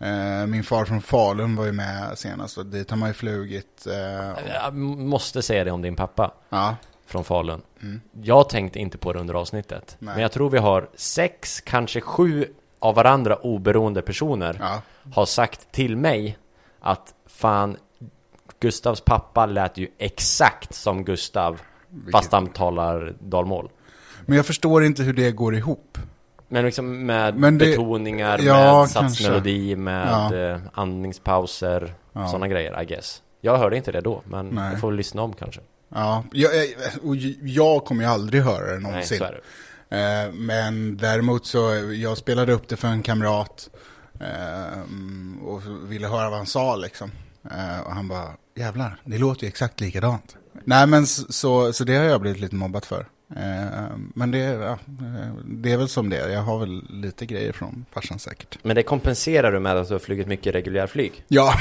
eh, 0.00 0.46
min 0.46 0.64
far 0.64 0.84
från 0.84 1.02
Falun 1.02 1.56
var 1.56 1.64
ju 1.64 1.72
med 1.72 2.18
senast 2.18 2.58
och 2.58 2.66
dit 2.66 2.90
har 2.90 2.96
man 2.96 3.08
ju 3.08 3.12
flugit. 3.14 3.86
Eh, 3.86 4.52
Jag 4.54 4.74
måste 4.74 5.42
säga 5.42 5.64
det 5.64 5.70
om 5.70 5.82
din 5.82 5.96
pappa 5.96 6.34
ja, 6.48 6.76
från 7.06 7.24
Falun. 7.24 7.62
Mm. 7.82 8.00
Jag 8.22 8.48
tänkte 8.48 8.78
inte 8.78 8.98
på 8.98 9.12
det 9.12 9.18
under 9.20 9.34
avsnittet. 9.34 9.96
Nej. 9.98 10.14
Men 10.14 10.22
jag 10.22 10.32
tror 10.32 10.50
vi 10.50 10.58
har 10.58 10.88
sex, 10.94 11.60
kanske 11.60 12.00
sju 12.00 12.46
av 12.78 12.94
varandra 12.94 13.36
oberoende 13.36 14.02
personer 14.02 14.56
ja, 14.60 14.82
har 15.14 15.26
sagt 15.26 15.72
till 15.72 15.96
mig 15.96 16.38
att 16.80 17.14
fan, 17.26 17.76
Gustavs 18.60 19.00
pappa 19.00 19.46
lät 19.46 19.76
ju 19.78 19.88
exakt 19.98 20.74
som 20.74 21.04
Gustav, 21.04 21.60
fast 22.12 22.32
han 22.32 22.46
talar 22.46 23.14
dalmål. 23.20 23.70
men 24.26 24.36
jag 24.36 24.46
förstår 24.46 24.84
inte 24.84 25.02
hur 25.02 25.12
det 25.12 25.30
går 25.32 25.54
ihop. 25.54 25.98
Men 26.48 26.64
liksom 26.64 27.06
med 27.06 27.36
Men 27.36 27.58
det- 27.58 27.64
betoningar, 27.66 28.38
Ja, 28.42 28.80
med 28.80 28.90
satsmelodi, 28.90 29.76
med 29.76 30.08
Ja. 30.32 30.36
eh, 30.36 30.58
andningspauser, 30.74 31.94
Ja. 32.12 32.26
sådana 32.28 32.48
grejer, 32.48 32.82
I 32.82 32.84
guess. 32.84 33.22
Jag 33.40 33.58
hörde 33.58 33.76
inte 33.76 33.92
det 33.92 34.00
då, 34.00 34.22
men 34.24 34.48
Nej. 34.48 34.70
jag 34.72 34.80
får 34.80 34.92
lyssna 34.92 35.22
om 35.22 35.32
kanske. 35.32 35.60
Ja, 35.94 36.24
jag, 36.32 36.50
och 37.02 37.16
jag 37.42 37.84
kommer 37.84 38.02
ju 38.04 38.10
aldrig 38.10 38.42
höra 38.42 38.66
det 38.66 38.72
Nej, 38.72 38.80
någonsin. 38.82 39.18
så 39.18 39.24
är 39.24 39.32
det. 39.32 39.40
Eh, 40.26 40.32
men 40.32 40.96
däremot 40.96 41.46
så, 41.46 41.58
jag 41.94 42.18
spelade 42.18 42.52
upp 42.52 42.68
det 42.68 42.76
för 42.76 42.88
en 42.88 43.02
kamrat 43.02 43.70
eh, 44.20 45.44
och 45.44 45.62
ville 45.92 46.08
höra 46.08 46.30
vad 46.30 46.38
han 46.38 46.46
sa 46.46 46.76
liksom. 46.76 47.10
Eh, 47.50 47.80
och 47.80 47.92
han 47.92 48.08
bara, 48.08 48.28
jävlar, 48.54 49.00
det 49.04 49.18
låter 49.18 49.42
ju 49.42 49.48
exakt 49.48 49.80
likadant. 49.80 50.36
Nej 50.64 50.86
men 50.86 51.06
så, 51.06 51.72
så 51.72 51.84
det 51.84 51.96
har 51.96 52.04
jag 52.04 52.20
blivit 52.20 52.40
lite 52.40 52.54
mobbat 52.54 52.86
för. 52.86 53.06
Eh, 53.36 53.96
men 54.14 54.30
det, 54.30 54.38
ja, 54.38 54.72
eh, 54.72 55.34
det 55.44 55.72
är 55.72 55.76
väl 55.76 55.88
som 55.88 56.08
det. 56.10 56.32
Jag 56.32 56.42
har 56.42 56.58
väl 56.58 56.82
lite 56.90 57.26
grejer 57.26 57.52
från 57.52 57.84
farsan 57.92 58.18
säkert. 58.18 58.58
Men 58.62 58.76
det 58.76 58.82
kompenserar 58.82 59.52
du 59.52 59.60
med 59.60 59.76
att 59.76 59.88
du 59.88 59.94
har 59.94 59.98
flugit 59.98 60.26
mycket 60.28 60.54
reguljärflyg. 60.54 61.24
Ja, 61.28 61.54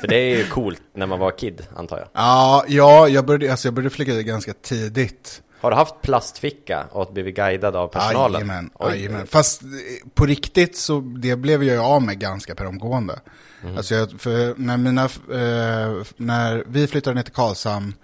För 0.00 0.08
det 0.08 0.16
är 0.16 0.36
ju 0.36 0.44
coolt 0.44 0.82
när 0.94 1.06
man 1.06 1.18
var 1.18 1.30
kid, 1.38 1.66
antar 1.76 1.98
jag. 1.98 2.08
ja, 2.12 2.64
ja 2.68 3.08
jag, 3.08 3.26
började, 3.26 3.50
alltså 3.50 3.68
jag 3.68 3.74
började 3.74 3.94
flyga 3.94 4.22
ganska 4.22 4.52
tidigt. 4.52 5.42
Har 5.60 5.70
du 5.70 5.76
haft 5.76 6.02
plastficka 6.02 6.86
och 6.90 7.12
blivit 7.12 7.36
guidad 7.36 7.76
av 7.76 7.88
personalen? 7.88 8.32
Jajamän, 8.40 8.70
jajamän. 8.80 9.26
Fast 9.26 9.62
eh, 9.62 9.68
på 10.14 10.26
riktigt 10.26 10.76
så 10.76 11.00
det 11.00 11.36
blev 11.36 11.64
jag 11.64 11.84
av 11.84 12.02
med 12.02 12.18
ganska 12.18 12.54
per 12.54 12.66
omgående. 12.66 13.20
Mm. 13.62 13.76
Alltså 13.76 13.94
jag, 13.94 14.20
för 14.20 14.54
när, 14.56 14.76
mina, 14.76 15.04
eh, 15.04 16.06
när 16.16 16.64
vi 16.66 16.86
flyttade 16.86 17.14
ner 17.14 17.22
till 17.22 17.34
Karlshamn 17.34 17.94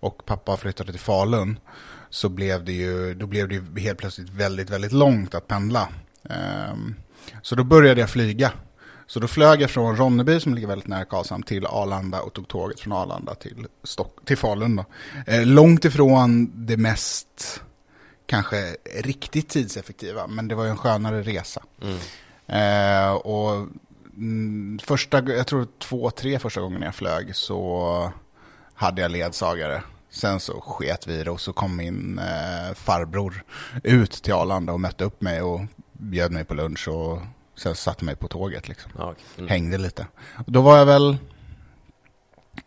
och 0.00 0.26
pappa 0.26 0.56
flyttade 0.56 0.92
till 0.92 1.00
Falun 1.00 1.58
så 2.10 2.28
blev 2.28 2.64
det 2.64 2.72
ju, 2.72 3.14
då 3.14 3.26
blev 3.26 3.48
det 3.48 3.54
ju 3.54 3.80
helt 3.80 3.98
plötsligt 3.98 4.30
väldigt, 4.30 4.70
väldigt 4.70 4.92
långt 4.92 5.34
att 5.34 5.48
pendla. 5.48 5.88
Ehm, 6.30 6.94
så 7.42 7.54
då 7.54 7.64
började 7.64 8.00
jag 8.00 8.10
flyga. 8.10 8.52
Så 9.06 9.20
då 9.20 9.28
flög 9.28 9.62
jag 9.62 9.70
från 9.70 9.96
Ronneby 9.96 10.40
som 10.40 10.54
ligger 10.54 10.68
väldigt 10.68 10.88
nära 10.88 11.04
Karlshamn 11.04 11.42
till 11.42 11.66
Arlanda 11.66 12.20
och 12.20 12.32
tog 12.32 12.48
tåget 12.48 12.80
från 12.80 12.92
Arlanda 12.92 13.34
till, 13.34 13.66
Stock, 13.82 14.24
till 14.24 14.36
Falun. 14.36 14.76
Då. 14.76 14.84
Eh, 15.26 15.46
långt 15.46 15.84
ifrån 15.84 16.52
det 16.54 16.76
mest 16.76 17.62
kanske 18.26 18.76
riktigt 18.94 19.48
tidseffektiva, 19.48 20.26
men 20.26 20.48
det 20.48 20.54
var 20.54 20.64
ju 20.64 20.70
en 20.70 20.76
skönare 20.76 21.22
resa. 21.22 21.62
Mm. 21.82 21.98
Eh, 22.46 23.12
och 23.12 23.66
mm, 24.16 24.78
första, 24.82 25.22
jag 25.22 25.46
tror 25.46 25.68
två, 25.78 26.10
tre 26.10 26.38
första 26.38 26.60
gången 26.60 26.82
jag 26.82 26.94
flög 26.94 27.36
så 27.36 28.12
hade 28.74 29.02
jag 29.02 29.10
ledsagare. 29.10 29.82
Sen 30.10 30.40
så 30.40 30.60
sket 30.60 31.06
vi 31.06 31.24
det 31.24 31.30
och 31.30 31.40
så 31.40 31.52
kom 31.52 31.76
min 31.76 32.18
eh, 32.18 32.74
farbror 32.74 33.44
ut 33.82 34.12
till 34.12 34.32
Arlanda 34.32 34.72
och 34.72 34.80
mötte 34.80 35.04
upp 35.04 35.20
mig 35.20 35.42
och 35.42 35.60
bjöd 35.92 36.32
mig 36.32 36.44
på 36.44 36.54
lunch 36.54 36.88
och 36.88 37.18
sen 37.56 37.74
satte 37.74 38.04
mig 38.04 38.16
på 38.16 38.28
tåget 38.28 38.68
liksom. 38.68 38.92
Ja, 38.98 39.10
okej. 39.10 39.24
mm. 39.38 39.48
Hängde 39.48 39.78
lite. 39.78 40.06
Och 40.46 40.52
då 40.52 40.60
var 40.62 40.78
jag 40.78 40.86
väl, 40.86 41.16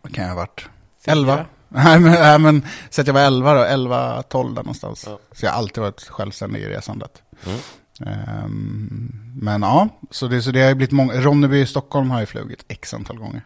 vad 0.02 0.14
kan 0.14 0.24
jag 0.24 0.30
ha 0.30 0.36
varit? 0.36 0.68
11? 1.04 1.46
Nej 1.68 2.00
men, 2.00 2.12
nej, 2.12 2.38
men 2.38 2.66
så 2.90 3.00
att 3.00 3.06
jag 3.06 3.14
var 3.14 3.20
11 3.20 3.54
då, 3.54 3.62
11, 3.62 4.22
12 4.22 4.54
där 4.54 4.62
någonstans. 4.62 5.04
Ja. 5.06 5.18
Så 5.32 5.46
jag 5.46 5.52
har 5.52 5.58
alltid 5.58 5.82
varit 5.82 6.00
självständig 6.08 6.60
i 6.60 6.68
resandet. 6.68 7.22
Mm. 7.46 7.58
Ehm, 8.06 9.12
men 9.34 9.62
ja, 9.62 9.88
så 10.10 10.26
det, 10.28 10.42
så 10.42 10.50
det 10.50 10.60
har 10.60 10.68
ju 10.68 10.74
blivit 10.74 10.92
många, 10.92 11.20
Ronneby 11.20 11.60
i 11.60 11.66
Stockholm 11.66 12.10
har 12.10 12.18
jag 12.18 12.28
flugit 12.28 12.64
x 12.68 12.94
antal 12.94 13.18
gånger. 13.18 13.42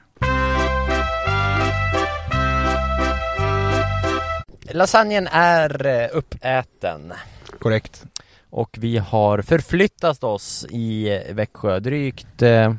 Lasagnen 4.70 5.28
är 5.32 5.86
eh, 5.86 6.08
uppäten. 6.12 7.12
Korrekt. 7.58 8.04
Och 8.52 8.76
vi 8.80 8.98
har 8.98 9.42
förflyttat 9.42 10.24
oss 10.24 10.66
i 10.70 11.22
Växjö 11.30 11.80
drygt 11.80 12.42
eh, 12.42 12.74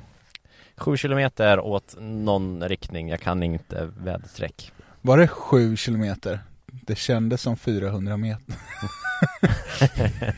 sju 0.78 0.98
kilometer 0.98 1.60
åt 1.60 1.96
någon 2.00 2.70
riktning. 2.70 3.10
Jag 3.10 3.20
kan 3.20 3.44
inte 3.44 3.92
väderstreck. 3.98 4.72
Var 5.02 5.18
det 5.18 5.28
7 5.28 5.78
kilometer? 5.78 6.40
Det 6.66 6.98
kändes 6.98 7.42
som 7.42 7.58
400 7.58 8.18
meter. 8.18 8.56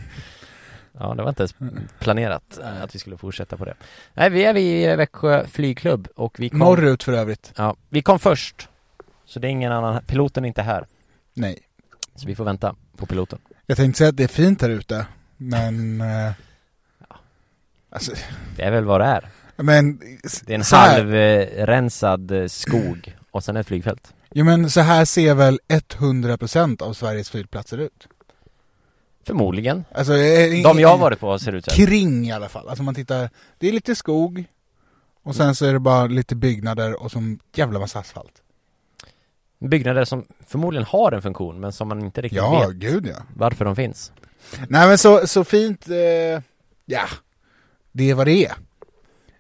Ja, 1.00 1.14
det 1.14 1.22
var 1.22 1.30
inte 1.30 1.42
ens 1.44 1.56
planerat 2.00 2.60
att 2.60 2.96
vi 2.96 3.00
skulle 3.00 3.18
fortsätta 3.18 3.58
på 3.58 3.66
det. 3.66 3.74
Nej, 4.14 4.30
vi 4.30 4.46
är 4.46 4.54
vid 4.54 4.98
Växjö 4.98 5.48
flygklubb 5.48 6.08
och 6.16 6.40
vi 6.40 6.50
kom, 6.50 6.60
Norrut 6.60 7.04
för 7.04 7.14
övrigt. 7.14 7.54
ja, 7.56 7.76
vi 7.90 8.02
kom 8.02 8.20
först. 8.20 8.70
Så 9.26 9.40
det 9.40 9.48
är 9.48 9.50
ingen 9.50 9.72
annan, 9.72 10.04
piloten 10.04 10.44
är 10.44 10.48
inte 10.48 10.62
här. 10.62 10.88
Nej. 11.34 11.60
Så 12.16 12.28
vi 12.28 12.36
får 12.36 12.44
vänta 12.46 12.76
på 12.98 13.06
piloten. 13.06 13.40
Jag 13.66 13.78
tänkte 13.78 13.98
säga 13.98 14.10
att 14.10 14.18
det 14.18 14.24
är 14.24 14.28
fint 14.28 14.62
här 14.62 14.70
ute, 14.70 15.06
men... 15.38 16.02
Eh, 16.02 16.32
alltså, 17.90 18.12
Det 18.56 18.64
är 18.64 18.72
väl 18.72 18.86
vad 18.86 19.02
det 19.02 19.06
är. 19.06 19.30
men... 19.56 19.98
Det 20.46 20.54
är 20.54 20.56
en 20.56 20.62
halvrensad 20.72 22.32
eh, 22.32 22.48
skog 22.48 23.16
och 23.32 23.44
sen 23.44 23.58
ett 23.58 23.68
flygfält. 23.68 24.14
Jo 24.32 24.46
men 24.46 24.70
så 24.70 24.82
här 24.82 25.06
ser 25.06 25.34
väl 25.36 25.60
100% 25.68 26.82
av 26.84 26.94
Sveriges 26.94 27.30
flygplatser 27.30 27.78
ut. 27.78 28.08
Förmodligen. 29.28 29.86
Alltså, 29.92 30.14
eh, 30.18 30.64
De 30.64 30.80
jag 30.80 30.90
har 30.90 30.98
varit 30.98 31.20
på 31.20 31.40
ser 31.40 31.52
ut 31.56 31.66
så 31.66 31.72
här. 31.72 31.86
Kring 31.86 32.28
i 32.28 32.32
alla 32.32 32.50
fall. 32.50 32.70
Alltså 32.70 32.84
man 32.84 32.96
tittar, 32.96 33.30
det 33.58 33.68
är 33.68 33.72
lite 33.72 33.96
skog 33.96 34.46
och 35.24 35.36
sen 35.36 35.56
så 35.56 35.66
är 35.66 35.74
det 35.74 35.80
bara 35.80 36.06
lite 36.08 36.36
byggnader 36.36 37.04
och 37.04 37.12
så 37.12 37.18
en 37.20 37.40
jävla 37.56 37.80
massa 37.80 38.00
asfalt. 38.00 38.42
Byggnader 39.60 40.06
som 40.06 40.26
förmodligen 40.48 40.86
har 40.86 41.12
en 41.12 41.22
funktion 41.22 41.60
men 41.60 41.72
som 41.72 41.88
man 41.88 42.00
inte 42.02 42.22
riktigt 42.22 42.38
Ja, 42.38 42.68
vet 42.68 42.76
gud 42.76 43.08
ja. 43.08 43.24
varför 43.36 43.66
de 43.66 43.76
finns. 43.76 44.12
Nej 44.70 44.88
men 44.88 44.98
så, 44.98 45.28
så 45.28 45.44
fint, 45.44 45.90
eh, 45.90 46.42
ja, 46.86 47.06
det 47.92 48.10
är 48.10 48.14
vad 48.14 48.28
det 48.28 48.46
är. 48.46 48.54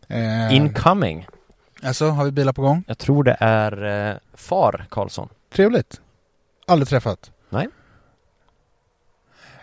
Eh, 0.07 0.55
Incoming. 0.55 1.27
Alltså, 1.83 2.09
har 2.09 2.25
vi 2.25 2.31
bilar 2.31 2.53
på 2.53 2.62
gång? 2.62 2.83
Jag 2.88 2.97
tror 2.97 3.24
det 3.24 3.38
är 3.39 4.09
eh, 4.09 4.17
far 4.33 4.85
Karlsson. 4.89 5.29
Trevligt. 5.53 6.01
Aldrig 6.67 6.88
träffat. 6.88 7.31
Nej. 7.50 7.67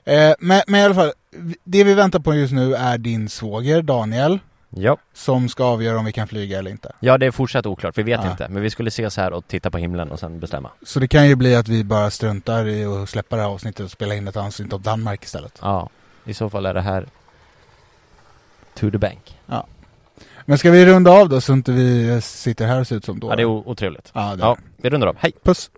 Eh, 0.05 0.35
men, 0.39 0.63
men 0.67 0.81
i 0.81 0.85
alla 0.85 0.95
fall, 0.95 1.13
det 1.65 1.85
vi 1.85 1.95
väntar 1.95 2.19
på 2.19 2.35
just 2.35 2.53
nu 2.53 2.75
är 2.75 2.99
din 2.99 3.29
svåger 3.29 3.83
Daniel 3.83 4.39
Ja. 4.77 4.97
som 5.13 5.49
ska 5.49 5.65
avgöra 5.65 5.99
om 5.99 6.05
vi 6.05 6.13
kan 6.13 6.29
flyga 6.29 6.59
eller 6.59 6.71
inte. 6.71 6.93
ja, 7.01 7.19
det 7.19 7.27
är 7.27 7.31
fortsatt 7.31 7.67
oklart. 7.67 7.99
Vi 7.99 8.03
vet 8.03 8.21
Ja. 8.25 8.31
inte. 8.31 8.49
Men 8.49 8.63
vi 8.63 8.71
skulle 8.71 8.89
ses 8.89 9.17
här 9.17 9.33
och 9.33 9.47
titta 9.47 9.71
på 9.71 9.79
himlen 9.79 10.11
och 10.11 10.19
sen 10.21 10.41
bestämma. 10.41 10.71
Så 10.83 11.01
det 11.01 11.09
kan 11.09 11.29
ju 11.29 11.35
bli 11.37 11.55
att 11.55 11.69
vi 11.69 11.85
bara 11.85 12.11
struntar 12.11 12.69
i 12.69 12.85
att 12.85 13.09
släppa 13.09 13.37
det 13.37 13.43
här 13.43 13.49
avsnittet 13.49 13.85
och 13.85 13.91
spela 13.91 14.15
in 14.15 14.29
ett 14.29 14.37
avsnitt 14.37 14.73
av 14.73 14.81
Danmark 14.81 15.25
istället. 15.25 15.59
Ja, 15.63 15.89
i 16.25 16.35
så 16.35 16.51
fall 16.51 16.67
är 16.67 16.75
det 16.75 16.81
här 16.81 17.07
to 18.75 18.91
the 18.91 18.99
bank. 18.99 19.39
Men 20.45 20.59
ska 20.59 20.71
vi 20.71 20.87
runda 20.87 21.11
av 21.11 21.29
då 21.29 21.41
så 21.41 21.53
inte 21.53 21.73
vi 21.73 22.21
sitter 22.21 22.67
här 22.67 22.81
och 22.81 22.87
ser 22.87 22.97
ut 22.97 23.05
som 23.05 23.21
då? 23.21 23.31
Ja, 23.31 23.37
det 23.37 23.43
är 23.43 23.47
otrevligt. 23.47 24.11
Ja, 24.15 24.37
det 24.37 24.43
Ja, 24.43 24.57
vi 24.77 24.91
rundar 24.91 25.07
av. 25.07 25.17
Hej! 25.19 25.33
Puss! 25.43 25.71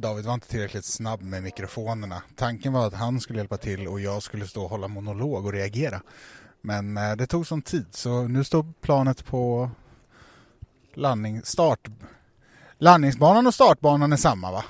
David 0.00 0.24
var 0.24 0.34
inte 0.34 0.48
tillräckligt 0.48 0.84
snabb 0.84 1.22
med 1.22 1.42
mikrofonerna. 1.42 2.22
Tanken 2.36 2.72
var 2.72 2.86
att 2.86 2.94
han 2.94 3.20
skulle 3.20 3.38
hjälpa 3.38 3.56
till 3.56 3.88
och 3.88 4.00
jag 4.00 4.22
skulle 4.22 4.46
stå 4.46 4.62
och 4.62 4.70
hålla 4.70 4.88
monolog 4.88 5.46
och 5.46 5.52
reagera. 5.52 6.02
Men 6.60 6.96
eh, 6.96 7.16
det 7.16 7.26
tog 7.26 7.46
sån 7.46 7.62
tid 7.62 7.86
så 7.90 8.22
nu 8.22 8.44
står 8.44 8.66
planet 8.80 9.24
på 9.24 9.70
landning, 10.94 11.42
start. 11.42 11.88
Landningsbanan 12.78 13.46
och 13.46 13.54
startbanan 13.54 14.12
är 14.12 14.16
samma 14.16 14.52
va? 14.52 14.64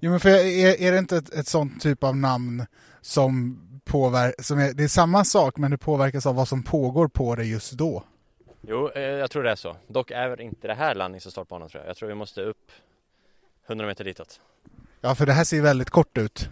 Jo 0.00 0.10
men 0.10 0.20
för 0.20 0.28
är, 0.28 0.80
är 0.80 0.92
det 0.92 0.98
inte 0.98 1.16
ett, 1.16 1.34
ett 1.34 1.48
sånt 1.48 1.82
typ 1.82 2.04
av 2.04 2.16
namn 2.16 2.66
som 3.00 3.60
påverkar, 3.84 4.42
som 4.42 4.58
är, 4.58 4.72
det 4.72 4.84
är 4.84 4.88
samma 4.88 5.24
sak 5.24 5.56
men 5.56 5.70
det 5.70 5.78
påverkas 5.78 6.26
av 6.26 6.34
vad 6.34 6.48
som 6.48 6.62
pågår 6.62 7.08
på 7.08 7.34
det 7.34 7.44
just 7.44 7.72
då? 7.72 8.04
Jo, 8.60 8.90
eh, 8.94 9.02
jag 9.02 9.30
tror 9.30 9.42
det 9.42 9.50
är 9.50 9.56
så. 9.56 9.76
Dock 9.88 10.10
är 10.10 10.40
inte 10.40 10.68
det 10.68 10.74
här 10.74 10.94
landnings 10.94 11.26
och 11.26 11.32
startbanan 11.32 11.68
tror 11.68 11.82
jag. 11.82 11.90
Jag 11.90 11.96
tror 11.96 12.08
vi 12.08 12.14
måste 12.14 12.42
upp 12.42 12.72
100 13.66 13.86
meter 13.86 14.04
ditåt. 14.04 14.40
Ja, 15.00 15.14
för 15.14 15.26
det 15.26 15.32
här 15.32 15.44
ser 15.44 15.60
väldigt 15.62 15.90
kort 15.90 16.18
ut. 16.18 16.48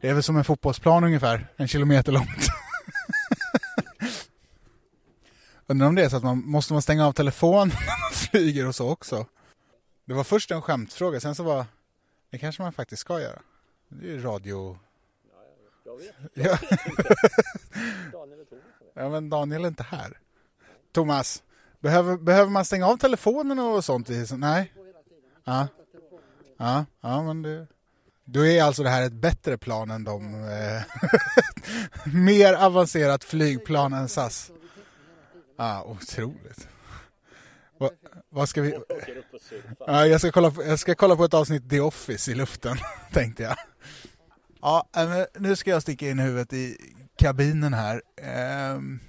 Det 0.00 0.08
är 0.08 0.14
väl 0.14 0.22
som 0.22 0.36
en 0.36 0.44
fotbollsplan 0.44 1.04
ungefär, 1.04 1.46
en 1.56 1.68
kilometer 1.68 2.12
långt. 2.12 2.48
Undrar 5.66 5.86
om 5.86 5.94
det 5.94 6.04
är 6.04 6.08
så 6.08 6.16
att 6.16 6.22
man 6.22 6.38
måste 6.38 6.72
man 6.72 6.82
stänga 6.82 7.06
av 7.06 7.12
telefonen 7.12 7.68
när 7.86 8.00
man 8.02 8.12
flyger 8.12 8.68
och 8.68 8.74
så 8.74 8.90
också. 8.90 9.26
Det 10.04 10.14
var 10.14 10.24
först 10.24 10.50
en 10.50 10.62
skämtfråga, 10.62 11.20
sen 11.20 11.34
så 11.34 11.42
var 11.42 11.66
det 12.30 12.38
kanske 12.38 12.62
man 12.62 12.72
faktiskt 12.72 13.00
ska 13.00 13.20
göra. 13.20 13.38
Det 13.88 14.06
är 14.06 14.10
ju 14.10 14.22
radio... 14.22 14.78
Ja. 16.34 16.58
ja, 18.94 19.08
men 19.08 19.30
Daniel 19.30 19.64
är 19.64 19.68
inte 19.68 19.82
här. 19.82 20.18
Thomas, 20.92 21.42
behöver, 21.80 22.16
behöver 22.16 22.50
man 22.50 22.64
stänga 22.64 22.86
av 22.86 22.96
telefonen 22.96 23.58
och 23.58 23.84
sånt? 23.84 24.08
Nej? 24.32 24.72
Ja. 25.44 25.66
Ja, 26.56 26.84
ja 27.00 27.22
men 27.22 27.42
det... 27.42 27.66
Då 28.24 28.46
är 28.46 28.62
alltså 28.62 28.82
det 28.82 28.88
här 28.88 29.02
ett 29.02 29.12
bättre 29.12 29.58
plan 29.58 29.90
än 29.90 30.04
de... 30.04 30.34
Eh, 30.34 30.82
mer 32.14 32.52
avancerat 32.52 33.24
flygplan 33.24 33.92
än 33.92 34.08
SAS. 34.08 34.50
Ja, 35.58 35.84
otroligt. 35.86 36.68
Va, 37.78 37.90
vad 38.28 38.48
ska 38.48 38.62
vi... 38.62 38.78
Ja, 39.86 40.06
jag, 40.06 40.20
ska 40.20 40.32
kolla 40.32 40.50
på, 40.50 40.64
jag 40.64 40.78
ska 40.78 40.94
kolla 40.94 41.16
på 41.16 41.24
ett 41.24 41.34
avsnitt 41.34 41.70
The 41.70 41.80
Office 41.80 42.30
i 42.32 42.34
luften, 42.34 42.76
tänkte 43.12 43.42
jag. 43.42 43.56
Ja, 44.60 44.88
eh, 44.96 45.24
nu 45.38 45.56
ska 45.56 45.70
jag 45.70 45.82
sticka 45.82 46.08
in 46.08 46.18
huvudet 46.18 46.52
i 46.52 46.76
kabinen 47.16 47.74
här. 47.74 48.02
Ehm, 48.22 49.00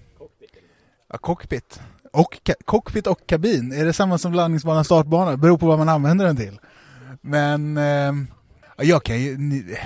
ja, 1.07 1.17
cockpit. 1.17 1.81
Och, 2.13 2.51
cockpit 2.65 3.07
och 3.07 3.27
kabin. 3.27 3.71
Är 3.71 3.85
det 3.85 3.93
samma 3.93 4.17
som 4.17 4.33
landningsbana 4.33 4.79
och 4.79 4.85
startbana? 4.85 5.37
Beror 5.37 5.57
på 5.57 5.67
vad 5.67 5.77
man 5.77 5.89
använder 5.89 6.25
den 6.25 6.37
till. 6.37 6.59
Men 7.21 7.77
eh, 7.77 8.13
jag 8.77 9.03
kan 9.03 9.21
ju 9.21 9.37
ni, 9.37 9.77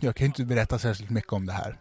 jag 0.00 0.16
kan 0.16 0.24
ju 0.24 0.26
inte 0.26 0.44
berätta 0.44 0.78
särskilt 0.78 1.10
mycket 1.10 1.32
om 1.32 1.46
det 1.46 1.52
här. 1.52 1.80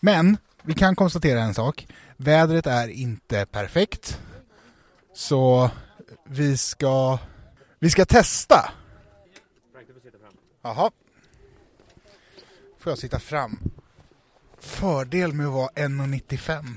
Men 0.00 0.36
vi 0.62 0.74
kan 0.74 0.96
konstatera 0.96 1.40
en 1.40 1.54
sak. 1.54 1.86
Vädret 2.16 2.66
är 2.66 2.88
inte 2.88 3.46
perfekt. 3.46 4.20
Så 5.14 5.70
vi 6.24 6.56
ska, 6.56 7.18
vi 7.78 7.90
ska 7.90 8.04
testa. 8.04 8.72
Jaha. 10.62 10.90
Får 12.78 12.90
jag 12.90 12.98
sitta 12.98 13.18
fram? 13.18 13.58
Fördel 14.58 15.32
med 15.32 15.46
att 15.46 15.52
vara 15.52 15.68
1,95. 15.68 16.76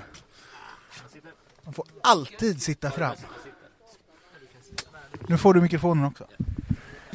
Man 1.63 1.73
får 1.73 1.85
alltid 2.03 2.61
sitta 2.61 2.91
fram. 2.91 3.15
Nu 5.27 5.37
får 5.37 5.53
du 5.53 5.61
mikrofonen 5.61 6.05
också. 6.05 6.27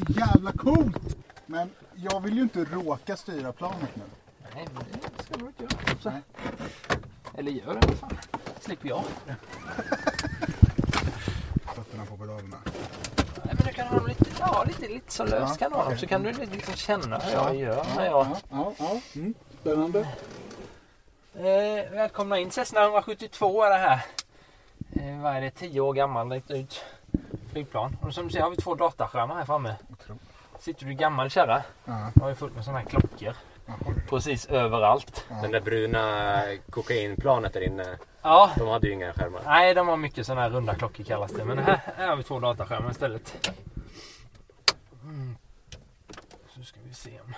Jävla 0.09 0.53
coolt! 0.53 1.17
Men 1.47 1.71
jag 1.95 2.21
vill 2.21 2.37
ju 2.37 2.43
inte 2.43 2.65
råka 2.65 3.17
styra 3.17 3.53
planet 3.53 3.97
nu. 3.97 4.03
Nej, 4.55 4.69
men 4.75 4.85
det 5.17 5.25
ska 5.25 5.35
du 5.35 5.47
inte 5.47 5.63
göra. 5.63 5.99
Så. 6.01 6.11
Nej. 6.11 6.21
Eller 7.39 7.53
gör 7.53 7.79
det, 7.81 7.93
fan. 7.97 8.19
Slipper 8.61 8.89
jag. 8.89 9.05
Fötterna 11.75 12.07
på 12.07 12.17
pedalerna. 12.17 12.57
Nej, 13.45 13.55
men 13.55 13.67
du 13.67 13.73
kan 13.73 13.87
ha 13.87 13.97
dem 13.97 14.07
lite, 14.07 14.25
ja, 14.41 14.65
lite, 14.67 14.89
lite 14.89 15.13
så 15.13 15.25
löst 15.25 15.59
kan 15.59 15.71
du 15.71 15.77
ha 15.77 15.85
dem. 15.89 15.99
Så 15.99 16.07
kan 16.07 16.23
du 16.23 16.33
liksom 16.33 16.75
känna 16.75 17.19
hur 17.19 17.33
jag 17.33 17.57
gör 17.57 17.87
när 17.97 18.05
jag... 18.05 18.27
ja, 18.51 18.73
ja. 18.79 19.01
Mm. 19.15 19.35
Spännande. 19.61 20.01
Eh, 21.35 21.91
välkomna 21.91 22.39
in 22.39 22.51
Cessna 22.51 22.83
172 22.83 23.63
är 23.63 23.71
det 23.71 23.77
här. 23.77 24.05
Eh, 24.93 25.23
vad 25.23 25.37
är 25.37 25.41
det? 25.41 25.51
10 25.51 25.81
år 25.81 25.93
gammal, 25.93 26.43
ut 26.49 26.85
flygplan. 27.53 27.97
Och 28.03 28.15
som 28.15 28.25
du 28.25 28.31
ser 28.33 28.41
har 28.41 28.51
vi 28.51 28.57
två 28.57 28.75
dataskärmar 28.75 29.35
här 29.35 29.45
framme. 29.45 29.75
Sitter 30.63 30.87
du 30.87 30.93
i 30.93 30.95
gammal 30.95 31.31
kärra 31.31 31.63
Ja, 31.85 32.11
har 32.21 32.29
vi 32.29 32.35
fullt 32.35 32.55
med 32.55 32.65
sådana 32.65 32.79
här 32.79 32.87
klockor. 32.87 33.35
ja. 33.67 33.75
Precis 34.09 34.47
överallt. 34.47 35.25
Den 35.43 35.51
där 35.51 35.61
bruna 35.61 36.43
kokainplanet 36.71 37.53
där 37.53 37.61
inne, 37.61 37.99
Ja, 38.23 38.51
de 38.57 38.69
hade 38.69 38.87
ju 38.87 38.93
inga 38.93 39.13
skärmar. 39.13 39.41
nej 39.45 39.75
de 39.75 39.89
har 39.89 39.97
mycket 39.97 40.27
sådana 40.27 40.41
här 40.43 40.51
runda 40.51 40.75
klockor 40.75 41.05
kallas 41.05 41.33
det. 41.33 41.45
Men 41.45 41.59
här, 41.59 41.81
här 41.97 42.09
har 42.09 42.17
vi 42.17 42.23
två 42.23 42.41
dataskärmar 42.41 42.91
istället. 42.91 43.49
Mm. 45.03 45.37
Så 46.55 46.63
ska 46.63 46.81
vi 46.89 46.95
se 46.95 47.21
om... 47.21 47.35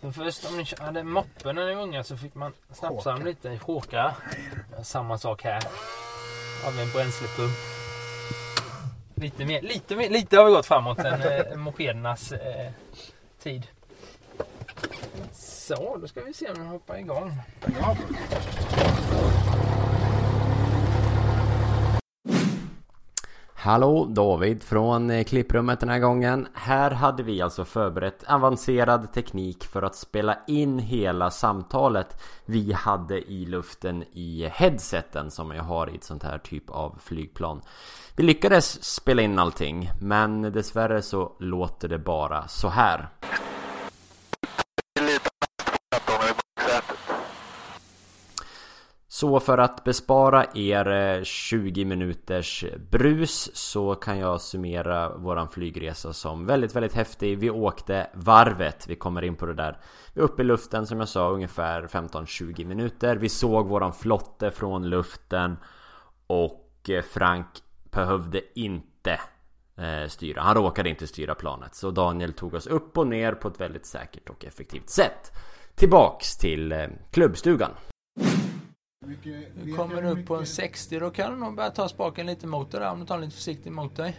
Så 0.00 0.12
först 0.12 0.50
om 0.50 0.56
ni 0.58 0.64
hade 0.78 1.02
moppen 1.02 1.56
när 1.56 1.66
ni 1.66 1.74
var 1.74 1.82
unga 1.82 2.04
så 2.04 2.16
fick 2.16 2.34
man 2.34 2.52
snapsa 2.72 3.12
dem 3.12 3.24
lite 3.24 3.48
i 3.48 3.58
chokar. 3.58 4.14
Ja, 4.76 4.84
Samma 4.84 5.18
sak 5.18 5.42
här. 5.44 5.62
Har 6.64 6.72
vi 6.72 6.82
en 6.82 6.90
bränslepump. 6.90 7.77
Lite 9.20 9.44
mer, 9.44 9.62
lite 9.62 9.96
mer, 9.96 10.10
lite 10.10 10.36
har 10.36 10.44
vi 10.44 10.50
gått 10.50 10.66
framåt 10.66 10.98
än 10.98 11.22
eh, 11.22 11.56
mopedernas 11.56 12.32
eh, 12.32 12.70
tid. 13.42 13.66
Så, 15.32 15.96
då 15.96 16.08
ska 16.08 16.20
vi 16.20 16.32
se 16.32 16.48
om 16.48 16.54
den 16.54 16.66
hoppar 16.66 16.96
igång. 16.96 17.32
ja. 17.80 17.96
Hallå, 23.60 24.04
David 24.04 24.62
från 24.62 25.10
eh, 25.10 25.24
klipprummet 25.24 25.80
den 25.80 25.88
här 25.88 25.98
gången. 25.98 26.46
Här 26.54 26.90
hade 26.90 27.22
vi 27.22 27.42
alltså 27.42 27.64
förberett 27.64 28.24
avancerad 28.28 29.12
teknik 29.12 29.64
för 29.64 29.82
att 29.82 29.96
spela 29.96 30.38
in 30.46 30.78
hela 30.78 31.30
samtalet 31.30 32.22
vi 32.44 32.72
hade 32.72 33.30
i 33.30 33.46
luften 33.46 34.04
i 34.12 34.50
headseten 34.52 35.30
som 35.30 35.50
jag 35.50 35.62
har 35.62 35.90
i 35.90 35.94
ett 35.94 36.04
sånt 36.04 36.22
här 36.22 36.38
typ 36.38 36.70
av 36.70 36.98
flygplan. 37.02 37.60
Vi 38.16 38.22
lyckades 38.22 38.84
spela 38.84 39.22
in 39.22 39.38
allting, 39.38 39.90
men 40.00 40.42
dessvärre 40.42 41.02
så 41.02 41.32
låter 41.38 41.88
det 41.88 41.98
bara 41.98 42.48
så 42.48 42.68
här. 42.68 43.08
Så 49.18 49.40
för 49.40 49.58
att 49.58 49.84
bespara 49.84 50.46
er 50.54 50.88
eh, 50.88 51.22
20 51.22 51.84
minuters 51.84 52.64
brus 52.90 53.50
så 53.56 53.94
kan 53.94 54.18
jag 54.18 54.40
summera 54.40 55.16
våran 55.16 55.48
flygresa 55.48 56.12
som 56.12 56.46
väldigt, 56.46 56.76
väldigt 56.76 56.94
häftig. 56.94 57.38
Vi 57.38 57.50
åkte 57.50 58.10
varvet, 58.14 58.86
vi 58.88 58.94
kommer 58.94 59.24
in 59.24 59.36
på 59.36 59.46
det 59.46 59.54
där. 59.54 59.78
Vi 60.14 60.20
var 60.20 60.28
uppe 60.28 60.42
i 60.42 60.44
luften 60.44 60.86
som 60.86 60.98
jag 60.98 61.08
sa 61.08 61.30
ungefär 61.30 61.86
15-20 61.86 62.64
minuter. 62.64 63.16
Vi 63.16 63.28
såg 63.28 63.68
våran 63.68 63.92
flotte 63.92 64.50
från 64.50 64.88
luften 64.88 65.56
och 66.26 66.70
eh, 66.88 67.02
Frank 67.02 67.46
behövde 67.90 68.58
inte 68.58 69.20
eh, 69.76 70.08
styra. 70.08 70.42
Han 70.42 70.54
råkade 70.54 70.88
inte 70.88 71.06
styra 71.06 71.34
planet. 71.34 71.74
Så 71.74 71.90
Daniel 71.90 72.32
tog 72.32 72.54
oss 72.54 72.66
upp 72.66 72.98
och 72.98 73.06
ner 73.06 73.32
på 73.32 73.48
ett 73.48 73.60
väldigt 73.60 73.86
säkert 73.86 74.28
och 74.28 74.44
effektivt 74.44 74.90
sätt. 74.90 75.32
Tillbaks 75.74 76.36
till 76.36 76.88
klubbstugan 77.10 77.70
du 79.64 79.76
kommer 79.76 80.04
upp 80.04 80.26
på 80.26 80.36
en 80.36 80.46
60 80.46 80.98
då 80.98 81.10
kan 81.10 81.32
du 81.32 81.38
nog 81.38 81.54
börja 81.54 81.70
ta 81.70 81.88
spaken 81.88 82.26
lite 82.26 82.46
mot 82.46 82.70
dig 82.70 82.80
där 82.80 82.90
om 82.90 83.00
du 83.00 83.06
tar 83.06 83.18
lite 83.18 83.32
försiktigt 83.36 83.72
mot 83.72 83.96
dig. 83.96 84.16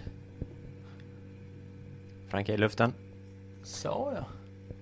Frank 2.30 2.50
är 2.50 2.54
i 2.54 2.58
luften. 2.58 2.94
Så 3.64 4.14
ja. 4.16 4.26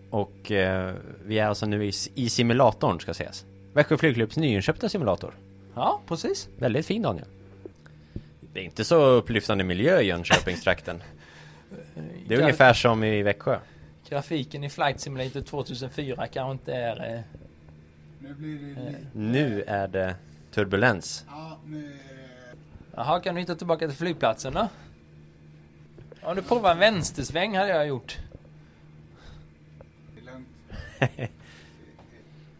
Och 0.09 0.51
eh, 0.51 0.95
vi 1.25 1.39
är 1.39 1.47
alltså 1.47 1.65
nu 1.65 1.85
i, 1.85 1.91
i 2.15 2.29
simulatorn 2.29 2.99
ska 2.99 3.13
sägas. 3.13 3.45
Växjö 3.73 3.97
flygklubbs 3.97 4.37
nyinköpta 4.37 4.89
simulator. 4.89 5.33
Ja, 5.75 6.01
precis. 6.07 6.49
Väldigt 6.57 6.85
fin 6.85 7.01
Daniel. 7.01 7.27
Det 8.53 8.59
är 8.59 8.63
inte 8.63 8.83
så 8.85 9.05
upplyftande 9.05 9.63
miljö 9.63 9.99
i 9.99 10.05
Jönköpingstrakten. 10.05 11.03
Det 12.27 12.35
är 12.35 12.37
Gra- 12.37 12.41
ungefär 12.41 12.73
som 12.73 13.03
i 13.03 13.23
Växjö. 13.23 13.59
Grafiken 14.09 14.63
i 14.63 14.69
Flight 14.69 14.99
Simulator 14.99 15.41
2004 15.41 16.27
kanske 16.27 16.51
inte 16.51 16.73
är... 16.73 17.15
Eh, 17.15 17.21
Nu 18.19 18.33
blir 18.33 18.59
det 18.59 18.65
lite... 18.65 19.05
Nu 19.13 19.63
är 19.67 19.87
det 19.87 20.15
turbulens. 20.51 21.25
Ja, 21.27 21.59
nu... 21.65 21.97
Jaha, 22.95 23.19
kan 23.19 23.35
du 23.35 23.41
hitta 23.41 23.55
tillbaka 23.55 23.87
till 23.87 23.97
flygplatsen 23.97 24.53
då? 24.53 24.67
Om 26.21 26.35
du 26.35 26.41
provar 26.41 26.71
en 26.71 26.79
vänstersväng 26.79 27.57
hade 27.57 27.69
jag 27.69 27.87
gjort. 27.87 28.17
Det 30.99 31.09
är. 31.17 31.29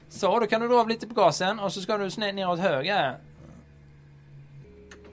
Så, 0.10 0.40
då 0.40 0.48
kan 0.48 0.62
du 0.62 0.68
dra 0.68 0.80
av 0.80 0.90
lite 0.90 1.08
på 1.08 1.14
gasen 1.14 1.60
och 1.60 1.74
så 1.74 1.82
ska 1.82 1.98
du 1.98 2.12
snett 2.12 2.36
neråt 2.36 2.60
höger. 2.60 3.18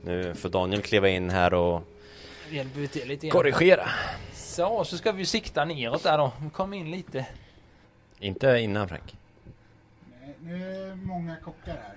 Nu 0.05 0.35
får 0.35 0.49
Daniel 0.49 0.83
kliva 0.83 1.09
in 1.09 1.31
här 1.31 1.55
och 1.55 1.83
korrigera. 3.31 3.89
Så, 4.35 4.85
så 4.85 4.99
ska 4.99 5.13
vi 5.13 5.27
sikta 5.27 5.65
neråt 5.65 6.03
där 6.03 6.19
då. 6.19 6.33
Kom 6.53 6.75
in 6.75 6.91
lite. 6.91 7.27
Inte 8.19 8.59
innan 8.59 8.89
Frank. 8.89 9.17
Nu 10.45 10.65
är 10.65 10.89
det 10.89 10.97
många 10.97 11.37
kockar 11.37 11.77
här. 11.77 11.97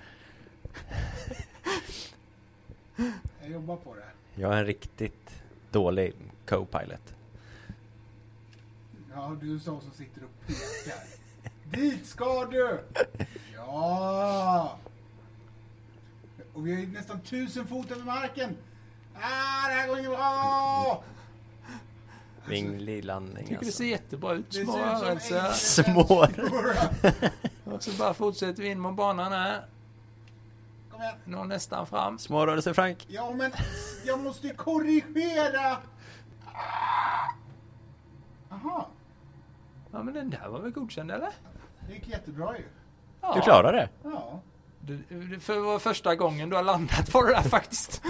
Jag 3.40 3.50
jobbar 3.50 3.76
på 3.76 3.94
det. 3.94 4.40
Jag 4.42 4.54
är 4.54 4.58
en 4.58 4.66
riktigt 4.66 5.42
dålig 5.70 6.14
co-pilot. 6.46 7.14
Ja, 9.14 9.36
du 9.40 9.60
som 9.60 9.80
som 9.80 9.90
sitter 9.90 10.22
och 10.24 10.46
pekar. 10.46 10.98
Dit 11.64 12.06
ska 12.06 12.44
du! 12.44 12.80
Ja! 13.54 14.78
Och 16.52 16.66
vi 16.66 16.82
är 16.82 16.86
nästan 16.86 17.20
tusen 17.20 17.66
fot 17.66 17.90
över 17.90 18.04
marken. 18.04 18.56
Ah, 19.14 19.68
det 19.68 19.74
här 19.74 19.88
går 19.88 19.98
inte 19.98 20.10
bra! 20.10 21.04
Vinglig 22.48 23.04
landning 23.04 23.36
Tycker 23.44 23.50
det 23.50 23.58
alltså. 23.58 23.72
ser 23.72 23.84
jättebra 23.84 24.32
ut. 24.34 24.52
Små 24.54 24.76
rörelser. 24.78 25.52
Små. 25.52 26.26
Och 27.72 27.82
så 27.82 27.90
bara 27.98 28.14
fortsätter 28.14 28.62
vi 28.62 28.68
in 28.68 28.80
mot 28.80 28.96
banan 28.96 29.32
här. 29.32 29.64
Kom 30.90 31.02
igen. 31.02 31.14
Nå 31.24 31.44
nästan 31.44 31.86
fram. 31.86 32.18
Små 32.18 32.46
rörelser 32.46 32.72
Frank. 32.72 33.06
Ja, 33.08 33.32
men 33.32 33.52
jag 34.04 34.20
måste 34.20 34.46
ju 34.46 34.54
korrigera! 34.54 35.76
Jaha, 38.50 38.84
Ja 39.92 40.02
men 40.02 40.14
den 40.14 40.30
där 40.30 40.48
var 40.48 40.60
väl 40.60 40.70
godkänd 40.70 41.10
eller? 41.10 41.30
det 41.88 41.94
gick 41.94 42.08
jättebra 42.08 42.58
ju. 42.58 42.64
Ja. 43.20 43.34
Du 43.34 43.40
klarar 43.40 43.72
det. 43.72 43.88
Ja. 44.02 44.40
Du, 44.80 44.96
du, 45.08 45.40
för 45.40 45.54
det 45.54 45.60
var 45.60 45.78
första 45.78 46.16
gången 46.16 46.50
du 46.50 46.56
har 46.56 46.62
landat 46.62 47.14
var 47.14 47.26
det 47.26 47.32
där 47.32 47.42
faktiskt. 47.48 48.02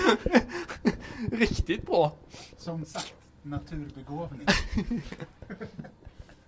Riktigt 1.33 1.87
bra. 1.87 2.13
Som 2.57 2.85
sagt, 2.85 3.15
naturbegåvning. 3.43 4.47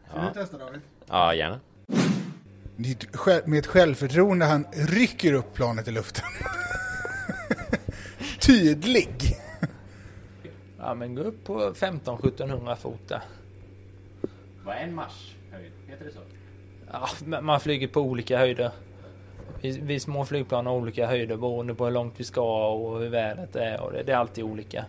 Ska 0.09 0.21
du 0.21 0.33
testa 0.35 0.59
David? 0.59 0.81
Ja, 1.07 1.35
gärna. 1.35 1.61
Med 3.45 3.59
ett 3.59 3.67
självförtroende 3.67 4.45
han 4.45 4.67
rycker 4.73 5.33
upp 5.33 5.55
planet 5.55 5.89
i 5.89 5.91
luften. 5.91 6.25
Tydlig! 8.41 9.37
Ja 10.79 10.95
men 10.95 11.15
gå 11.15 11.23
upp 11.23 11.45
på 11.45 11.73
15-1700 11.73 12.77
fot 12.77 13.09
där. 13.09 13.23
Vad 14.65 14.77
är 14.77 14.81
en 14.81 14.95
marsch 14.95 15.35
höjd? 15.53 15.73
Heter 15.89 16.05
det 16.05 16.13
så? 16.13 16.21
Ja, 16.93 17.09
men 17.25 17.45
man 17.45 17.61
flyger 17.61 17.89
på 17.89 18.01
olika 18.01 18.39
höjder. 18.39 18.71
Vi, 19.61 19.81
vi 19.83 20.01
små 20.01 20.25
flygplan 20.25 20.67
har 20.67 20.75
olika 20.75 21.07
höjder 21.07 21.37
beroende 21.37 21.75
på 21.75 21.85
hur 21.85 21.93
långt 21.93 22.15
vi 22.17 22.25
ska 22.25 22.69
och 22.73 22.99
hur 22.99 23.09
vädret 23.09 23.57
är 23.57 23.81
och 23.81 23.93
det, 23.93 24.03
det 24.03 24.13
är 24.13 24.17
alltid 24.17 24.45
olika. 24.45 24.85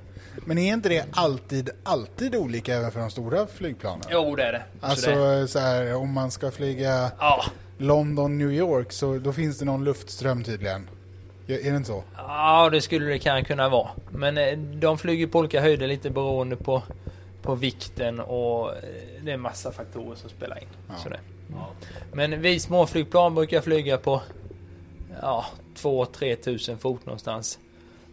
Men 0.45 0.58
är 0.58 0.73
inte 0.73 0.89
det 0.89 1.06
alltid, 1.12 1.69
alltid 1.84 2.36
olika 2.36 2.75
även 2.75 2.91
för 2.91 2.99
de 2.99 3.10
stora 3.12 3.47
flygplanen? 3.47 4.06
Jo, 4.10 4.36
det 4.36 4.43
är 4.43 4.51
det. 4.51 4.63
Så 4.80 4.86
Alltså 4.86 5.15
det, 5.15 5.47
så 5.47 5.60
här, 5.60 5.95
om 5.95 6.13
man 6.13 6.32
ska 6.32 6.51
flyga 6.51 7.12
ja, 7.19 7.45
London, 7.81 8.37
New 8.37 8.51
York 8.51 8.91
så 8.91 9.17
då 9.17 9.33
finns 9.33 9.59
det 9.59 9.65
någon 9.65 9.83
luftström 9.83 10.43
tydligen. 10.43 10.89
Är 11.47 11.71
det 11.71 11.77
inte 11.77 11.87
så? 11.87 12.03
ja, 12.17 12.69
det 12.69 12.81
skulle 12.81 13.05
det 13.05 13.19
kan 13.19 13.45
kunna 13.45 13.69
vara. 13.69 13.89
Men 14.09 14.37
eh, 14.37 14.57
de 14.57 14.97
flyger 14.97 15.27
på 15.27 15.39
olika 15.39 15.61
höjder 15.61 15.87
lite 15.87 16.09
beroende 16.09 16.55
på, 16.55 16.83
på 17.41 17.55
vikten 17.55 18.19
och 18.19 18.75
eh, 18.75 18.83
det 19.23 19.31
är 19.31 19.37
massa 19.37 19.71
faktorer 19.71 20.15
som 20.15 20.29
spelar 20.29 20.57
in. 20.57 20.67
Ja. 20.89 20.95
Så 20.95 21.09
det. 21.09 21.19
Men 22.13 22.41
vi 22.41 22.59
små 22.59 22.87
flygplan 22.87 23.35
brukar 23.35 23.61
flyga 23.61 23.97
på 23.97 24.21
ja, 25.21 25.45
2-3 25.75 26.35
tusen 26.35 26.77
fot 26.77 27.05
någonstans. 27.05 27.59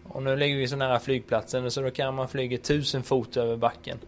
Och 0.04 0.22
nu 0.22 0.37
ligger 0.37 0.57
vi 0.57 0.68
så 0.68 0.76
nära 0.76 1.00
flygplatsen 1.00 1.70
så 1.70 1.81
då 1.81 1.90
kan 1.90 2.14
man 2.14 2.28
flyga 2.28 2.57
1000 2.57 3.02
fot 3.02 3.37
över 3.37 3.57
backen. 3.57 3.98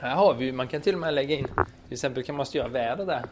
Här 0.00 0.14
har 0.14 0.34
vi 0.34 0.52
man 0.52 0.68
kan 0.68 0.80
till 0.80 0.94
och 0.94 1.00
med 1.00 1.14
lägga 1.14 1.34
in, 1.36 1.44
till 1.84 1.92
exempel 1.92 2.22
kan 2.22 2.36
man 2.36 2.46
styra 2.46 2.68
väder 2.68 3.06
där. 3.06 3.24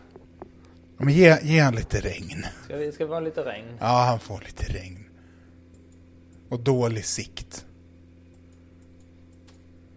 Men 0.96 1.14
ge, 1.14 1.38
ge 1.42 1.61
han 1.61 1.74
lite 1.74 2.00
regn. 2.00 2.46
Ska 2.64 2.76
det 2.76 2.92
ska 2.92 3.07
vara 3.07 3.20
lite 3.20 3.44
regn. 3.44 3.76
Ja, 3.81 4.05
han 4.09 4.20
får 4.20 4.40
lite 4.46 4.72
regn. 4.72 5.05
Och 6.48 6.61
dålig 6.61 7.05
sikt. 7.05 7.64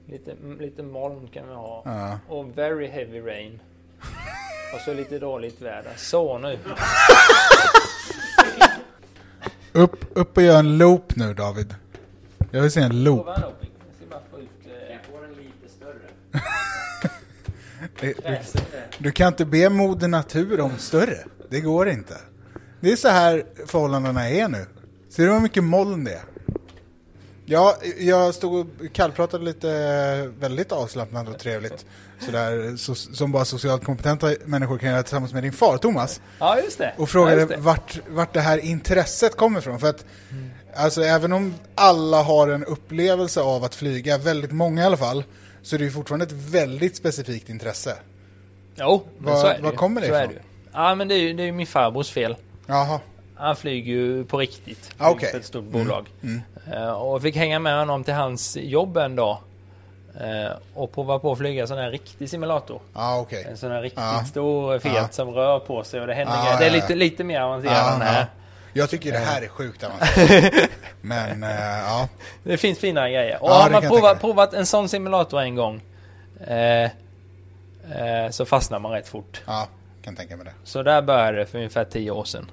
Lite, 0.07 0.35
lite 0.59 0.83
moln 0.83 1.27
kan 1.27 1.47
vi 1.47 1.53
ha. 1.53 1.81
Ja. 1.85 2.19
Och 2.27 2.57
very 2.57 2.87
heavy 2.87 3.19
rain. 3.19 3.59
Och 4.73 4.79
så 4.85 4.93
lite 4.93 5.19
dåligt 5.19 5.61
väder. 5.61 5.93
Så 5.97 6.37
nu. 6.37 6.59
Upp, 9.71 10.05
upp 10.13 10.37
och 10.37 10.43
gör 10.43 10.59
en 10.59 10.77
loop 10.77 11.15
nu 11.15 11.33
David. 11.33 11.75
Jag 12.51 12.61
vill 12.61 12.71
se 12.71 12.81
en 12.81 13.03
loop. 13.03 13.27
Du, 18.01 18.13
du, 18.13 18.37
du 18.97 19.11
kan 19.11 19.27
inte 19.27 19.45
be 19.45 19.69
moder 19.69 20.07
natur 20.07 20.59
om 20.59 20.77
större. 20.77 21.17
Det 21.49 21.61
går 21.61 21.89
inte. 21.89 22.17
Det 22.79 22.91
är 22.91 22.95
så 22.95 23.07
här 23.07 23.45
förhållandena 23.65 24.29
är 24.29 24.47
nu. 24.47 24.65
Ser 25.09 25.25
du 25.25 25.33
hur 25.33 25.39
mycket 25.39 25.63
moln 25.63 26.03
det 26.03 26.13
är? 26.13 26.23
Ja, 27.45 27.77
jag 27.99 28.35
stod 28.35 28.59
och 28.59 28.67
kallpratade 28.93 29.45
lite 29.45 30.31
väldigt 30.39 30.71
avslappnat 30.71 31.29
och 31.29 31.39
trevligt. 31.39 31.85
Sådär, 32.19 32.75
så, 32.77 32.95
som 32.95 33.31
bara 33.31 33.45
socialt 33.45 33.83
kompetenta 33.85 34.33
människor 34.45 34.77
kan 34.77 34.89
göra 34.89 35.03
tillsammans 35.03 35.33
med 35.33 35.43
din 35.43 35.53
far 35.53 35.77
Thomas. 35.77 36.21
Ja, 36.39 36.59
just 36.59 36.77
det. 36.77 36.93
Och 36.97 37.09
frågade 37.09 37.41
ja, 37.41 37.47
det. 37.47 37.57
vart, 37.57 37.99
vart 38.09 38.33
det 38.33 38.41
här 38.41 38.57
intresset 38.57 39.35
kommer 39.35 39.59
ifrån. 39.59 39.79
För 39.79 39.89
att 39.89 40.05
alltså, 40.75 41.01
även 41.01 41.33
om 41.33 41.53
alla 41.75 42.21
har 42.21 42.47
en 42.47 42.65
upplevelse 42.65 43.41
av 43.41 43.63
att 43.63 43.75
flyga, 43.75 44.17
väldigt 44.17 44.51
många 44.51 44.81
i 44.81 44.85
alla 44.85 44.97
fall, 44.97 45.23
så 45.69 45.75
är 45.75 45.77
det 45.79 45.85
ju 45.85 45.91
fortfarande 45.91 46.25
ett 46.25 46.31
väldigt 46.31 46.95
specifikt 46.95 47.49
intresse. 47.49 47.95
Jo, 48.75 49.03
men 49.17 49.33
Var- 49.33 49.41
så 49.41 49.47
är 49.47 49.61
det 49.61 49.67
ju. 49.69 49.75
kommer 49.75 50.01
det 50.01 50.07
är 50.07 50.23
ifrån? 50.23 50.33
det. 50.35 50.41
Ja, 50.73 50.95
men 50.95 51.07
det 51.07 51.15
är 51.15 51.19
ju, 51.19 51.33
det 51.33 51.43
är 51.43 51.51
min 51.51 51.67
farbrors 51.67 52.09
fel. 52.11 52.35
Jaha, 52.67 52.99
Han 53.35 53.55
flyger 53.55 53.93
ju 53.93 54.25
på 54.25 54.37
riktigt. 54.37 54.91
Ah. 54.97 55.15
För 55.31 55.37
ett 55.39 55.45
stort 55.45 55.63
bolag. 55.63 56.07
mm. 56.23 56.41
Eh, 56.73 56.89
och 56.91 57.21
fick 57.21 57.35
hänga 57.35 57.59
med 57.59 57.79
honom 57.79 58.03
till 58.03 58.13
hans 58.13 58.57
jobb 58.61 58.97
en 58.97 59.15
dag. 59.15 59.37
eh, 60.19 60.51
och 60.73 60.91
prova 60.91 61.19
på 61.19 61.31
att 61.31 61.37
flyga 61.37 61.67
sån 61.67 61.77
här 61.77 61.91
riktig 61.91 62.29
simulator. 62.29 62.81
ja 62.93 63.19
okej. 63.19 63.45
En 63.49 63.57
sån 63.57 63.71
här 63.71 63.81
riktigt 63.81 63.99
Ja. 64.03 64.23
stor 64.29 64.79
Fiat 64.79 64.95
Ja. 64.95 65.07
som 65.11 65.29
rör 65.29 65.59
på 65.59 65.83
sig 65.83 66.01
och 66.01 66.07
det 66.07 66.13
händer 66.13 66.33
Ja, 66.35 66.43
grejer. 66.43 66.59
Det 66.59 66.65
är 66.65 66.81
lite, 66.81 66.95
lite 66.95 67.23
mer 67.23 67.41
avancerat 67.41 67.75
Ja, 67.77 67.93
än 67.93 67.99
det 67.99 68.05
här. 68.05 68.27
Ja. 68.79 68.83
Jag 68.83 68.89
tycker 68.89 69.11
det 69.11 69.17
här 69.17 69.41
är 69.41 69.47
sjukt 69.47 69.83
avancerat. 69.83 70.53
Men 71.01 71.43
eh, 71.43 71.49
ja, 71.79 72.07
Det 72.43 72.57
finns 72.57 72.79
fina 72.79 73.09
grejer. 73.09 73.43
Och 73.43 73.49
Ja, 73.49 73.53
har 73.53 73.69
det 73.69 73.73
man 73.73 73.81
provat, 73.81 74.19
provat 74.21 74.53
en 74.53 74.65
sån 74.65 74.89
simulator 74.89 75.41
en 75.41 75.55
gång 75.55 75.81
eh, 76.47 76.83
eh, 76.83 78.29
så 78.31 78.45
fastnar 78.45 78.79
man 78.79 78.91
rätt 78.91 79.07
fort. 79.07 79.41
ja, 79.47 79.67
kan 80.03 80.15
tänka 80.15 80.35
mig 80.37 80.45
det. 80.45 80.53
Så 80.63 80.83
där 80.83 81.01
började 81.01 81.37
det 81.37 81.45
för 81.45 81.57
ungefär 81.57 81.85
10 81.85 82.11
år 82.11 82.23
sedan. 82.23 82.51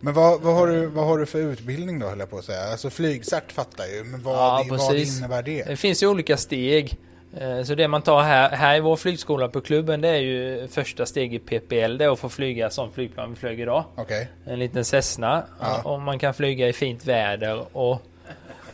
Men 0.00 0.14
vad, 0.14 0.40
vad, 0.40 0.54
har 0.54 0.66
du, 0.66 0.86
vad 0.86 1.06
har 1.06 1.18
du 1.18 1.26
för 1.26 1.38
utbildning 1.38 1.98
då 1.98 2.06
höll 2.08 2.18
jag 2.18 2.30
på 2.30 2.38
att 2.38 2.44
säga? 2.44 2.62
Alltså 2.70 2.90
flygcert 2.90 3.52
fattar 3.52 3.86
ju, 3.86 4.04
men 4.04 4.22
vad, 4.22 4.34
Ja, 4.36 4.64
vad 4.68 4.78
precis. 4.88 5.18
innebär 5.18 5.42
det? 5.42 5.64
Det 5.64 5.76
finns 5.76 6.02
ju 6.02 6.06
olika 6.06 6.36
steg. 6.36 6.96
Eh, 7.38 7.62
Så 7.62 7.74
det 7.74 7.88
man 7.88 8.02
tar 8.02 8.22
här, 8.22 8.50
här 8.50 8.76
i 8.76 8.80
vår 8.80 8.96
flygskola 8.96 9.48
på 9.48 9.60
klubben 9.60 10.00
det 10.00 10.08
är 10.08 10.16
ju 10.20 10.68
första 10.68 11.06
steg 11.06 11.34
i 11.34 11.38
PPL. 11.38 11.96
Det 11.98 12.04
är 12.04 12.12
att 12.12 12.18
få 12.18 12.28
flyga 12.28 12.70
som 12.70 12.92
flygplan 12.92 13.30
vi 13.30 13.36
flög 13.36 13.60
idag. 13.60 13.84
Okej, 13.94 14.28
En 14.44 14.58
liten 14.58 14.84
Cessna. 14.84 15.42
Ja. 15.60 15.82
Och 15.84 16.00
man 16.00 16.18
kan 16.18 16.34
flyga 16.34 16.68
i 16.68 16.72
fint 16.72 17.06
väder 17.06 17.76
och 17.76 18.02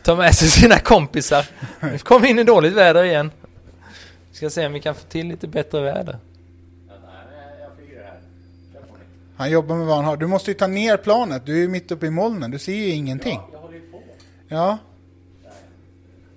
ta 0.03 0.15
med 0.15 0.35
sig 0.35 0.47
sina 0.47 0.79
kompisar. 0.79 1.45
Vi 1.91 1.97
kom 1.99 2.25
in 2.25 2.39
i 2.39 2.43
dåligt 2.43 2.73
väder 2.73 3.03
igen. 3.03 3.31
Vi 4.29 4.35
ska 4.37 4.49
se 4.49 4.65
om 4.65 4.73
vi 4.73 4.79
kan 4.79 4.95
få 4.95 5.07
till 5.07 5.27
lite 5.27 5.47
bättre 5.47 5.81
väder. 5.81 6.17
Han 9.37 9.51
jobbar 9.51 9.75
med 9.75 9.87
vad 9.87 9.95
han 9.95 10.05
har. 10.05 10.17
Du 10.17 10.27
måste 10.27 10.51
ju 10.51 10.55
ta 10.55 10.67
ner 10.67 10.97
planet, 10.97 11.45
du 11.45 11.53
är 11.53 11.57
ju 11.61 11.67
mitt 11.67 11.91
uppe 11.91 12.05
i 12.05 12.09
molnen, 12.09 12.51
du 12.51 12.59
ser 12.59 12.73
ju 12.73 12.89
ingenting. 12.89 13.39
Jag 13.51 13.59
håller 13.59 13.75
ju 13.75 13.91
på. 13.91 14.01
Ja, 14.47 14.77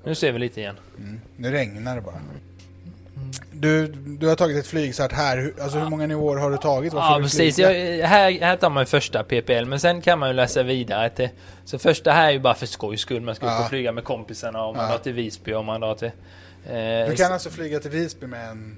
Nu 0.04 0.14
ser 0.14 0.32
vi 0.32 0.38
lite 0.38 0.60
igen. 0.60 0.76
Nu 1.36 1.50
regnar 1.50 1.94
det 1.96 2.00
bara. 2.02 2.20
Du, 3.52 3.86
du 3.92 4.28
har 4.28 4.36
tagit 4.36 4.56
ett 4.58 4.66
flygcert 4.66 5.12
här, 5.12 5.52
alltså 5.60 5.78
hur 5.78 5.88
många 5.90 6.06
nivåer 6.06 6.36
har 6.36 6.50
du 6.50 6.56
tagit? 6.56 6.92
Vad 6.92 7.02
får 7.04 7.12
Ja 7.12 7.18
du 7.18 7.24
precis, 7.24 7.58
jag, 7.58 7.68
här, 8.06 8.40
här 8.40 8.56
tar 8.56 8.70
man 8.70 8.86
första 8.86 9.24
PPL 9.24 9.64
men 9.64 9.80
sen 9.80 10.00
kan 10.00 10.18
man 10.18 10.28
ju 10.28 10.34
läsa 10.34 10.62
vidare 10.62 11.10
till 11.10 11.28
Så 11.64 11.78
första 11.78 12.12
här 12.12 12.28
är 12.28 12.32
ju 12.32 12.38
bara 12.38 12.54
för 12.54 12.66
skojs 12.66 13.00
skull, 13.00 13.20
man 13.22 13.34
ska 13.34 13.46
Ja. 13.46 13.62
och 13.62 13.68
flyga 13.68 13.92
med 13.92 14.04
kompisarna 14.04 14.64
och 14.64 14.76
man 14.76 14.84
Ja. 14.84 14.90
drar 14.90 14.98
till 14.98 15.12
Visby 15.12 15.52
och 15.52 15.64
man 15.64 15.80
drar 15.80 15.94
till 15.94 16.10
eh, 16.66 17.08
Du 17.10 17.14
kan 17.16 17.32
alltså 17.32 17.50
flyga 17.50 17.80
till 17.80 17.90
Visby 17.90 18.26
med 18.26 18.48
en... 18.50 18.76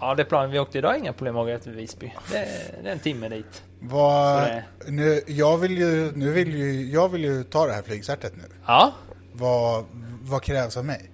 Ja 0.00 0.14
det 0.14 0.24
planen 0.24 0.50
vi 0.50 0.58
åkte 0.58 0.78
idag 0.78 0.98
inga 0.98 1.12
problem 1.12 1.36
att 1.36 1.44
åka 1.46 1.58
till 1.58 1.72
Visby 1.72 2.12
det, 2.32 2.38
är- 2.38 2.82
det 2.82 2.88
är 2.88 2.92
en 2.92 2.98
timme 2.98 3.28
dit 3.28 3.62
Vad, 3.80 4.48
nu, 4.86 5.20
jag 5.26 5.58
vill 5.58 5.78
ju, 5.78 6.12
nu 6.14 6.30
vill 6.32 6.54
ju, 6.56 6.86
jag 6.92 7.08
vill 7.08 7.24
ju 7.24 7.42
ta 7.44 7.66
det 7.66 7.72
här 7.72 7.82
flygcertet 7.82 8.32
nu. 8.36 8.42
Ja 8.66 8.92
Vad, 9.32 9.84
vad 10.22 10.42
krävs 10.42 10.76
av 10.76 10.84
mig? 10.84 11.10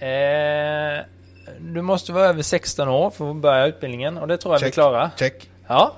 Eh, 0.00 1.04
Du 1.60 1.82
måste 1.82 2.12
vara 2.12 2.24
över 2.24 2.42
16 2.42 2.88
år 2.88 3.10
för 3.10 3.30
att 3.30 3.36
börja 3.36 3.66
utbildningen 3.66 4.18
och 4.18 4.28
det 4.28 4.36
tror 4.36 4.54
jag 4.54 4.60
vi 4.60 4.64
Check. 4.66 4.74
klarar 4.74 5.10
Check. 5.18 5.50
Ja 5.68 5.92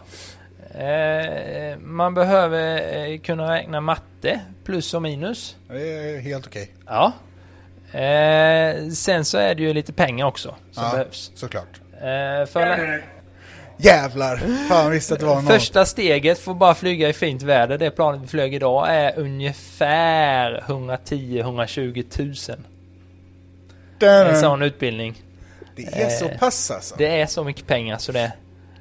eh, 0.74 1.78
Man 1.78 2.14
behöver 2.14 2.96
eh, 3.08 3.18
kunna 3.18 3.52
räkna 3.54 3.80
matte 3.80 4.40
plus 4.64 4.94
och 4.94 5.02
minus 5.02 5.56
Det 5.68 5.80
är 6.14 6.20
helt 6.20 6.46
okej. 6.46 6.70
Ja. 6.86 7.12
Eh, 7.98 8.88
sen 8.88 9.24
så 9.24 9.38
är 9.38 9.54
det 9.54 9.62
ju 9.62 9.72
lite 9.74 9.92
pengar 9.92 10.26
också 10.26 10.54
som 10.70 10.84
Ja. 10.84 10.90
behövs. 10.92 11.30
Såklart. 11.34 11.80
Eh, 11.94 12.46
för 12.46 13.02
Jävlar! 13.82 14.36
Fan 14.68 14.90
visste 14.90 15.14
att 15.14 15.20
det 15.20 15.26
var 15.26 15.34
någon. 15.34 15.46
första 15.46 15.84
steget 15.84 16.38
för 16.38 16.50
att 16.52 16.58
bara 16.58 16.74
flyga 16.74 17.08
i 17.08 17.12
fint 17.12 17.42
väder, 17.42 17.78
det 17.78 17.90
planet 17.90 18.20
vi 18.22 18.26
flög 18.26 18.54
idag, 18.54 18.86
är 18.90 19.18
ungefär 19.18 20.64
110-120 20.66 22.50
000. 22.50 22.58
En 24.02 24.40
sån 24.40 24.62
utbildning. 24.62 25.22
Det 25.76 25.82
är 26.02 26.08
så 26.10 26.28
Eh, 26.28 26.38
pass 26.38 26.70
alltså. 26.70 26.94
Det 26.98 27.20
är 27.20 27.26
så 27.26 27.44
mycket 27.44 27.66
pengar 27.66 27.98
så 27.98 28.12
det... 28.12 28.32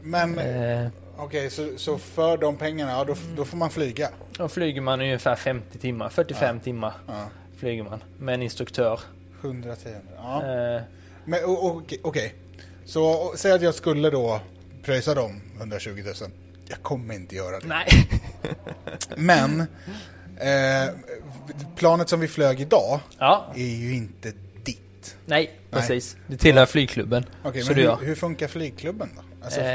Men 0.01 0.39
Eh, 0.39 0.87
okej, 1.17 1.49
så, 1.49 1.69
så 1.77 1.97
för 1.97 2.37
de 2.37 2.55
pengarna, 2.57 2.91
ja, 2.91 3.03
då, 3.03 3.15
då 3.35 3.45
får 3.45 3.57
man 3.57 3.69
flyga? 3.69 4.09
då 4.37 4.47
flyger 4.49 4.81
man 4.81 5.01
ungefär 5.01 5.35
50 5.35 5.77
timmar, 5.77 6.09
45 6.09 6.59
timmar 6.59 6.93
Ja. 7.07 7.25
flyger 7.57 7.83
man 7.83 8.03
med 8.19 8.33
en 8.33 8.41
instruktör. 8.41 8.99
110. 9.41 9.89
Ja. 10.17 10.43
Eh, 10.75 10.81
Men 11.25 11.39
okej, 11.45 11.99
okej. 12.03 12.33
Så 12.85 13.33
säg 13.35 13.51
att 13.51 13.61
jag 13.61 13.75
skulle 13.75 14.09
då 14.09 14.39
pröjsa 14.83 15.13
dem 15.15 15.41
120 15.57 16.03
000. 16.21 16.31
Jag 16.69 16.81
kommer 16.81 17.13
inte 17.13 17.35
göra 17.35 17.59
det. 17.59 17.67
nej. 17.67 17.87
Men 19.15 19.59
eh, 20.37 20.93
planet 21.75 22.09
som 22.09 22.19
vi 22.19 22.27
flög 22.27 22.61
idag 22.61 22.99
ja, 23.19 23.45
är 23.55 23.75
ju 23.75 23.95
inte 23.95 24.31
ditt. 25.01 25.15
nej, 25.25 25.51
precis. 25.71 26.17
Det 26.27 26.37
tillhör 26.37 26.65
flygklubben. 26.65 27.25
Okej, 27.43 27.61
Så 27.61 27.67
men 27.73 27.83
det 27.83 27.89
hur, 27.99 28.05
hur 28.05 28.15
funkar 28.15 28.47
flygklubben 28.47 29.09
då? 29.15 29.21
Alltså, 29.45 29.59
Eh, 29.61 29.65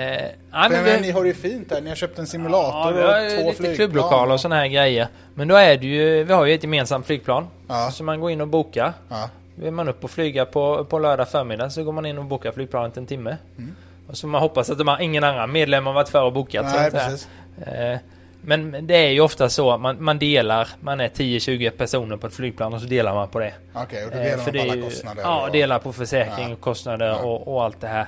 nej, 0.52 0.70
men 0.70 0.84
vi- 0.84 1.00
ni 1.00 1.10
har 1.10 1.22
det 1.22 1.28
ju 1.28 1.34
fint 1.34 1.70
här. 1.72 1.80
Ni 1.80 1.88
har 1.88 1.96
köpt 1.96 2.18
en 2.18 2.24
Ja, 2.24 2.26
simulator 2.26 2.92
har 2.92 3.24
och 3.24 3.30
två 3.30 3.36
lite 3.38 3.52
flygplan. 3.56 3.74
klubblokaler 3.74 4.32
och 4.34 4.40
sådana 4.40 4.56
här 4.60 4.66
grejer. 4.68 5.08
Men 5.34 5.48
då 5.48 5.54
är 5.56 5.76
det 5.76 5.86
ju, 5.86 6.24
vi 6.24 6.32
har 6.32 6.44
ju 6.46 6.54
ett 6.54 6.62
gemensamt 6.62 7.06
flygplan. 7.06 7.46
Ja. 7.68 7.90
Så 7.92 8.04
man 8.04 8.20
går 8.20 8.30
in 8.30 8.40
och 8.40 8.48
bokar. 8.48 8.92
Ja. 9.08 9.30
Vill 9.56 9.70
man 9.72 9.88
upp 9.88 10.04
och 10.04 10.10
flyga 10.10 10.44
på, 10.44 10.84
på 10.84 10.98
lördag 10.98 11.28
förmiddag 11.28 11.70
så 11.70 11.84
går 11.84 11.92
man 11.92 12.06
in 12.06 12.18
och 12.18 12.24
bokar 12.24 12.52
flygplanet 12.52 12.96
en 12.96 13.06
timme. 13.06 13.36
Mm. 13.58 13.74
Och 14.08 14.16
så 14.16 14.26
man 14.26 14.40
hoppas 14.40 14.70
att 14.70 14.78
de 14.78 14.88
har 14.88 15.00
ingen 15.00 15.24
annan 15.24 15.52
medlem 15.52 15.86
har 15.86 15.92
varit 15.92 16.08
för 16.08 16.22
och 16.22 16.32
bokat. 16.32 16.64
Nej, 16.64 16.90
säga. 16.90 16.90
precis. 17.08 17.28
Eh, 17.66 17.98
Men 18.46 18.86
det 18.86 18.94
är 19.06 19.10
ju 19.10 19.20
ofta 19.20 19.48
så 19.48 19.70
att 19.70 19.80
man, 19.80 20.04
man 20.04 20.18
delar, 20.18 20.68
man 20.80 21.00
är 21.00 21.08
10-20 21.08 21.70
personer 21.70 22.16
på 22.16 22.26
ett 22.26 22.34
flygplan 22.34 22.74
och 22.74 22.80
så 22.80 22.86
delar 22.86 23.14
man 23.14 23.28
på 23.28 23.38
det. 23.38 23.52
Okej, 23.74 24.04
och 24.04 24.10
då 24.10 24.16
Eh, 24.18 24.22
delar 24.22 24.36
man 24.36 24.44
för 24.44 24.50
på 24.52 24.56
det 24.56 24.58
är 24.58 24.62
alla 24.62 24.74
ju- 24.76 24.82
kostnader? 24.82 25.22
Ja, 25.22 25.46
och- 25.46 25.52
delar 25.52 25.78
på 25.78 25.92
försäkring 25.92 26.46
Ja. 26.48 26.52
och 26.52 26.60
kostnader 26.60 27.06
Ja. 27.06 27.16
och, 27.16 27.48
och 27.54 27.64
allt 27.64 27.80
det 27.80 27.86
här. 27.88 28.06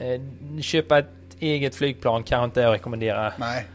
Eh, 0.00 0.20
Köpa 0.60 0.98
ett 0.98 1.06
eget 1.40 1.74
flygplan 1.74 2.22
kanske 2.22 2.44
inte 2.44 2.60
jag 2.60 2.72
rekommenderar 2.74 3.32
Nej. 3.38 3.66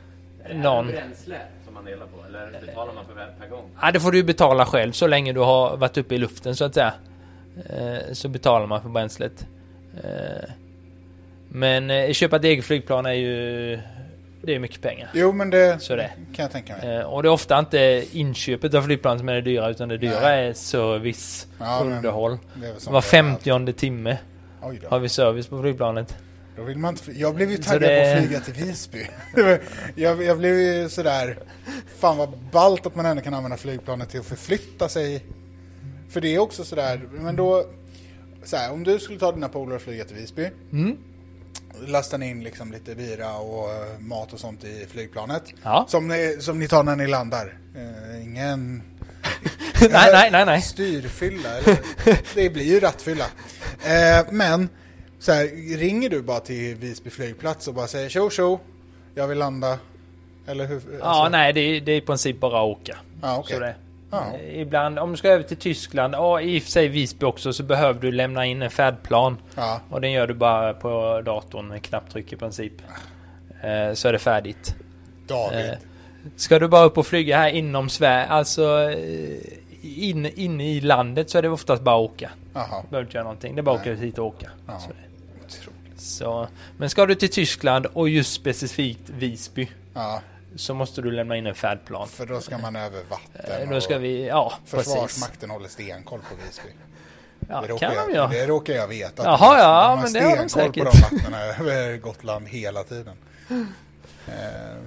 någon. 0.54 0.88
bränsle 0.88 1.36
som 1.66 1.74
man 1.74 1.86
delar 1.86 2.06
på 2.06 2.26
eller 2.28 2.60
betalar 2.66 2.94
man 2.94 3.06
för 3.06 3.14
per 3.42 3.50
gång? 3.50 3.70
Ja, 3.82 3.92
det 3.92 4.00
får 4.00 4.12
du 4.12 4.24
betala 4.24 4.66
själv 4.66 4.92
så 4.92 5.08
länge 5.08 5.34
du 5.34 5.40
har 5.40 5.78
varit 5.78 5.98
uppe 5.98 6.16
i 6.16 6.18
luften 6.18 6.56
så 6.56 6.66
att 6.66 6.74
säga. 6.74 6.94
Eh, 7.70 8.14
så 8.14 8.28
betalar 8.30 8.66
man 8.68 8.82
för 8.82 8.90
bränslet. 8.90 9.46
Eh, 10.04 10.50
men 11.50 11.90
eh, 11.90 12.12
köpa 12.12 12.36
ett 12.36 12.44
eget 12.44 12.66
flygplan 12.66 13.06
är 13.06 13.14
ju... 13.14 13.80
Det 14.46 14.56
är 14.56 14.60
mycket 14.60 14.82
pengar. 14.82 15.10
Jo, 15.14 15.32
men 15.32 15.50
det 15.50 15.80
Så 15.80 15.96
det. 15.96 16.12
kan 16.36 16.44
jag 16.44 16.52
tänka 16.52 16.78
mig. 16.78 16.96
Eh, 16.98 17.02
och 17.04 17.24
det 17.24 17.30
är 17.30 17.32
ofta 17.32 17.60
inte 17.60 18.06
inköpet 18.12 18.74
av 18.74 18.82
flygplan 18.82 19.20
som 19.20 19.30
är 19.30 19.34
det 19.34 19.42
dyra 19.42 19.70
utan 19.70 19.90
det 19.90 19.98
dyra 19.98 20.20
Nej. 20.22 20.48
är 20.50 20.54
service, 20.54 21.48
Ja, 21.60 21.80
underhåll. 21.86 22.38
Var 22.88 23.02
femtionde 23.02 23.74
timme 23.74 24.18
har 24.90 25.00
vi 25.00 25.10
service 25.10 25.48
på 25.48 25.62
flygplanet. 25.62 26.16
Då 26.56 26.64
vill 26.64 26.78
man 26.78 26.94
inte, 26.94 27.12
jag 27.12 27.36
blev 27.36 27.52
ju 27.52 27.58
taggad 27.58 27.82
det- 27.82 28.14
på 28.14 28.18
att 28.20 28.26
flyga 28.26 28.40
till 28.40 28.54
Visby. 28.66 29.00
Jag, 29.96 30.24
jag 30.24 30.38
blev 30.38 30.60
ju 30.60 30.90
sådär, 30.90 31.38
fan 32.00 32.18
vad 32.18 32.30
ballt 32.52 32.86
att 32.86 32.96
man 32.96 33.06
ändå 33.06 33.24
kan 33.24 33.34
använda 33.34 33.58
flygplanet 33.58 34.10
till 34.10 34.20
att 34.20 34.26
förflytta 34.26 34.90
sig. 34.90 35.24
För 36.10 36.22
det 36.22 36.36
är 36.36 36.40
också 36.40 36.64
sådär, 36.64 37.02
men 37.12 37.36
då, 37.36 37.64
så 38.44 38.58
här, 38.58 38.72
om 38.72 38.84
du 38.84 39.00
skulle 39.00 39.20
ta 39.20 39.32
dina 39.32 39.50
polare 39.50 39.76
och 39.76 39.82
flyga 39.82 40.04
till 40.04 40.16
Visby. 40.16 40.50
Mm. 40.72 40.98
Lasta 41.88 42.24
in 42.24 42.44
liksom 42.44 42.72
lite 42.72 42.96
bira 42.96 43.36
och 43.36 43.72
eh, 43.72 44.00
mat 44.00 44.34
och 44.34 44.40
sånt 44.40 44.64
i 44.64 44.86
flygplanet. 44.90 45.44
Ja. 45.64 45.86
Som, 45.90 46.08
ni, 46.08 46.38
som 46.40 46.60
ni 46.60 46.68
tar 46.68 46.84
när 46.84 46.96
ni 46.96 47.08
landar. 47.08 47.58
Eh, 47.76 48.24
ingen 48.24 48.84
nej, 49.82 50.10
nej, 50.14 50.32
nej, 50.32 50.46
nej. 50.46 50.62
Styrfylla, 50.62 51.50
eller? 51.58 51.78
det 52.36 52.50
blir 52.50 52.66
ju 52.66 52.80
rattfylla. 52.80 53.26
Eh, 53.86 54.26
men, 54.32 54.70
så 55.20 55.32
här, 55.32 55.78
ringer 55.78 56.10
du 56.10 56.22
bara 56.22 56.40
till 56.40 56.76
Visby 56.76 57.10
flygplats 57.10 57.68
och 57.68 57.74
bara 57.74 57.88
säger 57.88 58.10
tjo 58.10 58.30
tjo, 58.30 58.60
jag 59.16 59.28
vill 59.28 59.38
landa. 59.38 59.80
Eller 60.48 60.66
hur? 60.66 60.82
Ja, 61.00 61.06
Alltså, 61.06 61.30
nej, 61.30 61.54
det 61.54 61.60
är, 61.60 61.82
det 61.82 61.92
är 61.92 61.98
i 61.98 62.02
princip 62.02 62.40
bara 62.40 62.60
att 62.60 62.78
åka. 62.78 62.98
Ja, 63.22 63.38
okej. 63.38 63.54
Så 63.54 63.60
det. 63.60 63.76
Ja. 64.14 64.38
Eh, 64.38 64.62
Ibland, 64.62 65.00
om 65.00 65.12
du 65.12 65.18
ska 65.18 65.28
över 65.30 65.44
till 65.44 65.58
Tyskland, 65.58 66.14
ja 66.14 66.42
i 66.42 66.60
och 66.60 66.64
för 66.64 66.72
sig 66.72 66.88
Visby 66.88 67.26
också, 67.26 67.54
så 67.54 67.64
behöver 67.64 68.02
du 68.02 68.12
lämna 68.12 68.46
in 68.46 68.62
en 68.62 68.72
färdplan. 68.72 69.38
Ja, 69.56 69.80
Och 69.90 70.02
den 70.02 70.12
gör 70.12 70.28
du 70.28 70.34
bara 70.34 70.74
på 70.74 71.22
datorn, 71.26 71.68
med 71.68 71.82
knapptryck 71.84 72.34
i 72.34 72.36
princip. 72.36 72.74
Eh, 73.64 73.94
så 73.94 74.08
är 74.08 74.12
det 74.14 74.20
färdigt. 74.20 74.76
David. 75.28 75.60
Eh, 75.70 75.76
Ska 76.36 76.60
du 76.60 76.68
bara 76.68 76.84
upp 76.86 76.98
och 76.98 77.08
flyga 77.08 77.38
här 77.38 77.50
inom 77.50 77.90
Sverige, 77.90 78.26
alltså 78.26 78.92
eh, 78.92 79.38
in, 79.82 80.26
inne 80.26 80.70
i 80.70 80.82
landet 80.82 81.30
så 81.30 81.38
är 81.38 81.42
det 81.42 81.50
oftast 81.50 81.82
bara 81.84 81.96
att 81.96 82.12
åka. 82.12 82.30
Jaha. 82.54 82.84
Behöver 82.90 83.06
inte 83.08 83.18
göra 83.18 83.24
någonting, 83.24 83.56
det 83.56 83.62
är 83.62 83.64
bara 83.64 83.76
att 83.76 83.82
åka 83.82 83.94
hit 83.94 84.18
och 84.18 84.26
åka. 84.26 84.50
Så, 85.98 86.48
men 86.78 86.90
ska 86.90 87.06
du 87.06 87.16
till 87.16 87.30
Tyskland 87.32 87.86
och 87.86 88.10
just 88.10 88.34
specifikt 88.34 89.10
Visby 89.10 89.68
Ja, 89.94 90.22
så 90.56 90.74
måste 90.74 91.02
du 91.02 91.12
lämna 91.12 91.38
in 91.38 91.48
en 91.48 91.56
färdplan. 91.56 92.08
för 92.08 92.26
då 92.26 92.42
ska 92.42 92.58
man 92.58 92.76
över 92.76 93.00
Eh, 93.00 93.04
vatten. 93.10 93.70
Då 93.70 93.82
ska 93.82 93.98
vi, 93.98 94.28
ja 94.28 94.54
precis. 94.72 94.94
Försvarsmakten 94.94 95.50
håller 95.50 95.68
stenkoll 95.70 96.20
på 96.20 96.36
Visby. 96.46 96.70
Ja, 97.50 97.62
det, 97.62 97.68
kan 97.68 97.68
råkar 97.68 97.90
de 97.90 97.96
jag, 97.96 98.12
göra. 98.16 98.28
det 98.28 98.48
råkar 98.48 98.74
jag 98.74 98.88
veta. 98.88 99.24
Jaha, 99.24 99.38
De 99.38 99.46
har- 99.46 99.58
ja, 99.58 99.82
de 99.82 99.98
har 99.98 100.04
men 100.04 100.14
det 100.14 100.20
har 100.20 100.38
de 100.38 100.50
stenkoll 100.50 100.86
på 100.86 100.92
säkert. 100.92 101.10
de 101.10 101.16
vattnen 101.18 101.34
över 101.60 101.98
Gotland 101.98 102.48
hela 102.48 102.84
tiden. 102.84 103.16
Eh, 103.50 104.34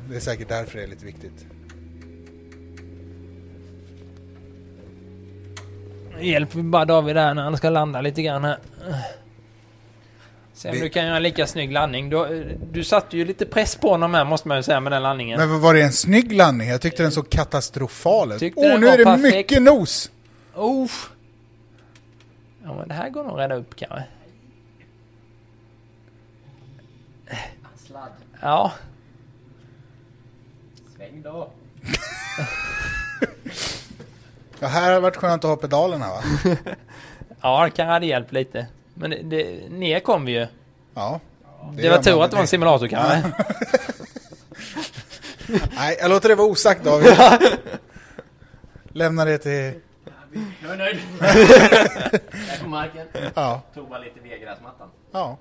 Det 0.08 0.16
är 0.16 0.20
säkert 0.20 0.48
därför 0.48 0.78
det 0.78 0.84
är 0.84 0.88
lite 0.88 1.04
viktigt. 1.06 1.46
Hjälper 6.20 6.56
vi 6.56 6.62
bara 6.62 6.84
David 6.84 7.16
där 7.16 7.34
när 7.34 7.42
han 7.42 7.56
ska 7.56 7.70
landa 7.70 8.00
lite 8.00 8.22
grann 8.22 8.44
här. 8.44 8.58
Se 10.56 10.68
om 10.68 10.74
Vi- 10.74 10.80
du 10.80 10.88
kan 10.88 11.04
göra 11.06 11.16
en 11.16 11.22
lika 11.22 11.46
snygg 11.46 11.72
landning. 11.72 12.10
Du, 12.10 12.58
du 12.72 12.84
satte 12.84 13.16
ju 13.16 13.24
lite 13.24 13.46
press 13.46 13.76
på 13.76 13.88
honom 13.90 14.14
här 14.14 14.24
måste 14.24 14.48
man 14.48 14.56
ju 14.56 14.62
säga 14.62 14.80
med 14.80 14.92
den 14.92 15.02
landningen. 15.02 15.38
Men 15.38 15.60
var 15.60 15.74
det 15.74 15.82
en 15.82 15.92
snygg 15.92 16.32
landning? 16.32 16.68
Jag 16.68 16.80
tyckte 16.80 17.02
den 17.02 17.12
såg 17.12 17.30
katastrofal 17.30 18.32
ut. 18.32 18.52
Åh, 18.56 18.68
den 18.68 18.80
nu 18.80 18.88
är 18.88 18.98
det 18.98 19.04
perfekt. 19.04 19.34
mycket 19.36 19.62
nos! 19.62 20.10
Oh. 20.54 20.90
Ja 22.64 22.74
men 22.74 22.88
det 22.88 22.94
här 22.94 23.10
går 23.10 23.24
nog 23.24 23.32
att 23.32 23.38
rädda 23.38 23.54
upp 23.54 23.76
kanske. 23.76 24.04
Sladd. 27.86 28.10
Ja. 28.40 28.72
Sväng 30.96 31.22
då. 31.22 31.50
Ja, 34.60 34.66
här 34.68 34.82
har 34.84 34.90
det 34.92 35.00
varit 35.00 35.16
skönt 35.16 35.44
att 35.44 35.48
ha 35.50 35.56
pedalerna 35.56 36.08
va? 36.08 36.22
Ja 37.40 37.64
det 37.64 37.70
kan 37.70 37.88
hade 37.88 38.06
hjälpt 38.06 38.32
lite. 38.32 38.66
Men 38.98 39.10
det, 39.10 39.22
det, 39.22 39.68
ner 39.70 40.00
kom 40.00 40.24
vi 40.24 40.32
ju. 40.32 40.46
Ja. 40.94 41.20
Det, 41.72 41.82
gör 41.82 41.90
var 41.90 42.02
tur 42.02 42.22
att 42.24 42.30
det 42.30 42.36
var 42.36 42.42
en 42.42 42.48
simulator 42.48 42.88
kanske. 42.88 43.22
Nej, 45.76 45.96
jag 46.00 46.08
låter 46.08 46.28
det 46.28 46.34
vara 46.34 46.48
osagt 46.48 46.84
David. 46.84 47.16
Lämna 48.92 49.24
det 49.24 49.38
till... 49.38 49.80
Jag 50.62 50.72
är 50.72 50.76
nöjd. 50.76 51.00
jag 52.50 52.60
på 52.62 52.68
marken. 52.68 53.06
Ja. 53.34 53.62
Tog 53.74 53.88
bara 53.88 53.98
lite 53.98 54.20
via 54.20 54.38
gräsmattan. 54.38 54.88
ja. 55.12 55.38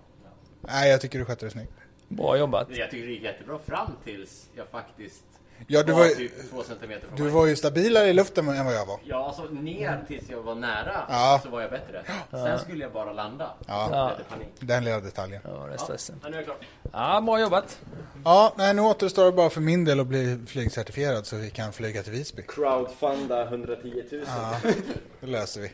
Nej, 0.62 0.92
jag 0.92 1.02
tycker 1.02 1.20
du 1.20 1.26
skötte 1.26 1.46
det 1.46 1.52
snyggt. 1.52 1.72
Bra 2.08 2.38
jobbat. 2.38 2.68
Jag 2.70 2.92
tycker 2.92 3.08
det 3.08 3.14
gick 3.14 3.24
jättebra 3.24 3.60
fram 3.66 3.92
tills 4.04 4.50
jag 4.56 4.68
faktiskt 4.68 5.24
Ja, 5.68 5.84
du 5.84 5.92
var 5.92 6.00
var, 6.00 6.06
ju- 6.08 6.30
två 6.52 6.64
centimeter 6.64 7.08
från 7.08 7.18
du 7.18 7.30
var 7.30 7.46
ju 7.46 7.56
stabilare 7.56 8.08
i 8.08 8.14
luften 8.14 8.48
än 8.48 8.66
vad 8.66 8.76
jag 8.76 8.86
var. 8.86 9.00
Ja, 9.04 9.28
alltså 9.28 9.44
ner 9.44 10.04
tills 10.08 10.30
jag 10.30 10.42
var 10.42 10.56
nära 10.56 11.06
Ja. 11.10 11.40
så 11.44 11.50
var 11.50 11.62
jag 11.62 11.72
bättre. 11.72 12.04
Sen 12.32 12.60
skulle 12.60 12.84
jag 12.84 12.92
bara 12.94 13.14
landa. 13.14 13.50
Ja. 13.68 14.12
Den 14.60 14.84
lilla 14.84 15.00
detaljen. 15.00 15.42
Ja, 15.46 15.50
det 15.52 15.94
är. 15.94 16.00
Ja, 16.24 16.30
nu 16.30 16.32
är 16.32 16.36
jag 16.36 16.46
klar. 16.46 16.58
Ja, 16.94 17.22
bra 17.22 17.40
jobbat. 17.40 17.80
Ja, 18.26 18.54
nej, 18.58 18.74
nu 18.74 18.82
återstår 18.82 19.26
det 19.26 19.32
bara 19.32 19.50
för 19.50 19.62
min 19.62 19.86
del 19.86 20.00
att 20.00 20.08
bli 20.08 20.40
flygcertifierad 20.48 21.26
så 21.26 21.36
vi 21.36 21.50
kan 21.50 21.74
flyga 21.74 22.04
till 22.04 22.12
Visby. 22.12 22.42
Crowdfunda 22.48 23.44
110 23.44 24.04
000. 24.12 24.24
Ja, 24.28 24.56
det 25.20 25.28
löser 25.28 25.62
vi. 25.62 25.72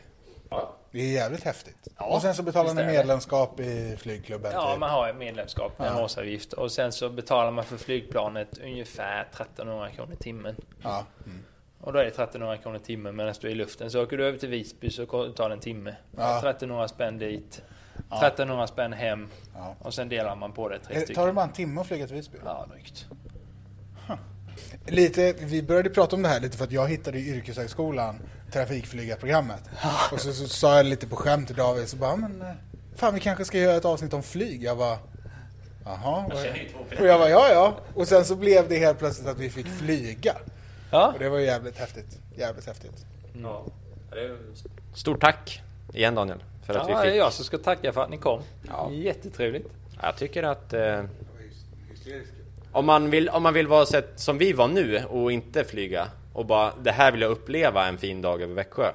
Ja. 0.50 0.76
Det 0.92 0.98
är 1.00 1.12
jävligt 1.12 1.44
häftigt. 1.44 1.88
Ja, 1.98 2.04
och 2.06 2.22
sen 2.22 2.34
så 2.34 2.42
betalar 2.42 2.74
ni 2.74 2.84
medlemskap 2.84 3.60
i 3.60 3.96
flygklubben. 3.98 4.52
Ja, 4.54 4.70
typ. 4.70 4.80
man 4.80 4.90
har 4.90 5.12
medlemskap 5.12 5.78
med 5.78 5.88
Ja. 5.88 5.92
en 5.92 6.04
årsavgift 6.04 6.52
och 6.52 6.72
sen 6.72 6.92
så 6.92 7.08
betalar 7.08 7.50
man 7.50 7.64
för 7.64 7.76
flygplanet 7.76 8.58
ungefär 8.58 9.20
1300 9.32 9.90
kronor 9.90 10.12
i 10.12 10.16
timmen. 10.16 10.56
Ja. 10.82 11.04
Mm. 11.26 11.38
Och 11.80 11.92
då 11.92 11.98
är 11.98 12.02
det 12.04 12.10
1300 12.10 12.56
kronor 12.56 12.76
i 12.76 12.80
timmen 12.80 13.16
medan 13.16 13.34
du 13.40 13.46
är 13.48 13.52
i 13.52 13.54
luften. 13.54 13.90
Så 13.90 14.02
åker 14.02 14.16
du 14.18 14.26
över 14.26 14.38
till 14.38 14.48
Visby 14.48 14.90
så 14.90 15.06
tar 15.32 15.48
det 15.48 15.54
en 15.54 15.60
timme. 15.60 15.96
Ja. 16.16 16.38
1300 16.38 16.88
spänn 16.88 17.18
dit. 17.18 17.62
Ja. 18.10 18.16
1300 18.26 18.66
spänn 18.66 18.92
hem. 18.92 19.28
Ja. 19.54 19.76
Och 19.78 19.94
sen 19.94 20.08
delar 20.08 20.36
man 20.36 20.52
på 20.52 20.68
det 20.68 20.78
tre 20.78 20.94
Eh, 20.94 20.98
Tar 20.98 21.04
stycken. 21.04 21.26
det 21.26 21.32
bara 21.32 21.44
en 21.46 21.52
timme 21.52 21.80
att 21.80 21.86
flyga 21.86 22.06
till 22.06 22.16
Visby? 22.16 22.38
Ja, 22.44 22.66
drygt. 22.72 23.06
Lite, 24.86 25.34
vi 25.38 25.62
började 25.62 25.90
prata 25.90 26.16
om 26.16 26.22
det 26.22 26.28
här 26.28 26.40
lite 26.40 26.56
för 26.56 26.64
att 26.64 26.72
jag 26.72 26.88
hittade 26.88 27.18
i 27.18 27.28
yrkeshögskolan 27.28 28.18
trafikflygarprogrammet. 28.52 29.62
Och 30.12 30.20
så, 30.20 30.32
så 30.32 30.48
sa 30.48 30.76
jag 30.76 30.86
lite 30.86 31.06
på 31.06 31.16
skämt 31.16 31.46
till 31.46 31.56
David 31.56 31.88
så 31.88 31.96
bara, 31.96 32.16
men 32.16 32.42
eh, 32.42 32.48
fan 32.96 33.14
vi 33.14 33.20
kanske 33.20 33.44
ska 33.44 33.58
göra 33.58 33.76
ett 33.76 33.84
avsnitt 33.84 34.14
om 34.14 34.22
flyg. 34.22 34.62
Jag 34.62 34.78
bara, 34.78 34.98
jaha. 35.84 36.26
Och 37.00 37.06
jag 37.06 37.20
bara, 37.20 37.30
ja 37.30 37.48
ja. 37.52 37.78
Och 37.94 38.08
sen 38.08 38.24
så 38.24 38.36
blev 38.36 38.68
det 38.68 38.78
helt 38.78 38.98
plötsligt 38.98 39.28
att 39.28 39.38
vi 39.38 39.50
fick 39.50 39.66
flyga. 39.66 40.36
Ja, 40.90 41.12
Och 41.12 41.18
det 41.18 41.28
var 41.28 41.38
ju 41.38 41.44
jävligt 41.44 41.78
häftigt. 41.78 42.18
Jävligt 42.36 42.66
häftigt. 42.66 43.06
Ja. 43.42 43.64
Det 44.10 44.20
är... 44.20 44.36
Stort 44.94 45.20
tack 45.20 45.62
igen 45.92 46.14
Daniel. 46.14 46.44
För 46.66 46.74
att 46.74 46.88
ja 46.88 46.94
det 46.94 47.02
vi 47.02 47.08
är 47.08 47.12
fick... 47.12 47.20
jag 47.20 47.32
som 47.32 47.44
ska 47.44 47.58
tacka 47.58 47.92
för 47.92 48.02
att 48.02 48.10
ni 48.10 48.18
kom. 48.18 48.42
Ja. 48.68 48.90
Jättetrevligt. 48.92 49.68
Jag 50.02 50.16
tycker 50.16 50.42
att... 50.42 50.72
Eh... 50.72 51.04
Om 52.72 52.86
man, 52.86 53.10
vill, 53.10 53.28
om 53.28 53.42
man 53.42 53.54
vill 53.54 53.66
vara 53.66 53.86
så 53.86 54.00
som 54.16 54.38
vi 54.38 54.52
var 54.52 54.68
nu 54.68 55.04
och 55.04 55.32
inte 55.32 55.64
flyga 55.64 56.08
och 56.32 56.46
bara 56.46 56.72
det 56.82 56.90
här 56.92 57.12
vill 57.12 57.20
jag 57.20 57.30
uppleva 57.30 57.86
en 57.86 57.98
fin 57.98 58.22
dag 58.22 58.42
över 58.42 58.54
Växjö. 58.54 58.92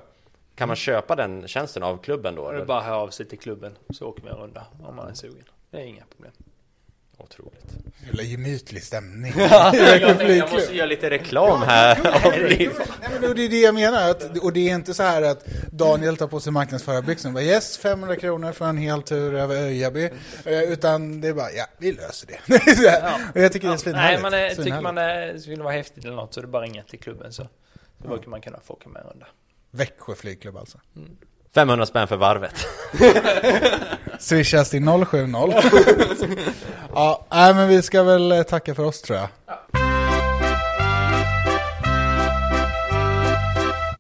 Kan 0.56 0.68
man 0.68 0.76
köpa 0.76 1.16
den 1.16 1.48
tjänsten 1.48 1.84
av 1.84 1.98
klubben 1.98 2.36
då? 2.36 2.48
Är 2.48 2.52
det 2.52 2.56
eller? 2.56 2.66
bara 2.66 2.78
att 2.78 2.86
höra 2.86 2.98
av 2.98 3.10
sig 3.10 3.26
till 3.26 3.40
klubben 3.40 3.76
så 3.90 4.08
åker 4.08 4.24
vi 4.24 4.30
en 4.30 4.36
runda 4.36 4.66
om 4.84 4.96
man 4.96 5.08
är 5.08 5.13
sugen. 5.13 5.44
Det 5.72 5.78
är 5.78 5.86
inga 5.86 6.04
problem. 6.16 6.32
Otroligt. 7.17 7.65
Jävla 8.06 8.23
gemytlig 8.23 8.84
stämning. 8.84 9.34
jag, 9.38 9.73
tänkte, 9.73 10.34
jag 10.34 10.51
måste 10.53 10.75
göra 10.75 10.86
lite 10.88 11.10
reklam 11.10 11.62
här. 11.62 11.99
Nej, 12.03 12.69
men 13.21 13.36
det 13.36 13.45
är 13.45 13.49
det 13.49 13.60
jag 13.60 13.75
menar. 13.75 14.10
Att, 14.10 14.38
och 14.38 14.53
det 14.53 14.69
är 14.69 14.75
inte 14.75 14.93
så 14.93 15.03
här 15.03 15.21
att 15.21 15.45
Daniel 15.71 16.17
tar 16.17 16.27
på 16.27 16.39
sig 16.39 16.51
marknadsförarbyxorna 16.51 17.41
yes, 17.41 17.77
500 17.77 18.15
kronor 18.15 18.51
för 18.51 18.65
en 18.65 18.77
hel 18.77 19.01
tur 19.01 19.34
över 19.36 19.56
Öjaby. 19.56 20.10
Eh, 20.45 20.62
Utan 20.62 21.21
det 21.21 21.27
är 21.27 21.34
bara, 21.34 21.51
ja, 21.51 21.65
vi 21.77 21.91
löser 21.91 22.27
det. 22.27 22.58
Här. 22.89 23.21
och 23.36 23.41
jag 23.41 23.53
tycker 23.53 23.67
det 23.67 23.71
är 23.71 23.75
Nej, 23.75 23.80
svinhärligt. 23.80 24.21
man 24.21 24.34
är, 24.34 24.49
tycker 24.56 24.82
man 24.82 24.95
det 24.95 25.39
skulle 25.39 25.63
vara 25.63 25.73
häftigt 25.73 26.06
eller 26.06 26.15
något 26.15 26.34
så 26.34 26.39
är 26.39 26.41
det 26.41 26.47
bara 26.47 26.63
ringa 26.63 26.84
till 26.84 26.99
klubben 26.99 27.34
så. 27.34 27.47
Så 28.01 28.08
brukar 28.08 28.30
man 28.30 28.41
kunna 28.41 28.60
få 28.60 28.73
åka 28.73 28.89
med 28.89 29.01
en 29.01 29.08
runda. 29.10 29.27
Växjö 29.71 30.15
flygklubb 30.15 30.58
alltså. 30.58 30.80
500 31.53 31.86
spänn 31.86 32.07
för 32.07 32.17
varvet. 32.17 32.67
Swishas 34.19 34.69
till 34.69 34.86
070. 35.05 35.53
ja, 36.93 37.25
nej, 37.31 37.53
men 37.53 37.67
vi 37.67 37.81
ska 37.81 38.03
väl 38.03 38.31
eh, 38.31 38.43
tacka 38.43 38.75
för 38.75 38.86
oss 38.86 39.01
tror 39.01 39.19
jag. 39.19 39.29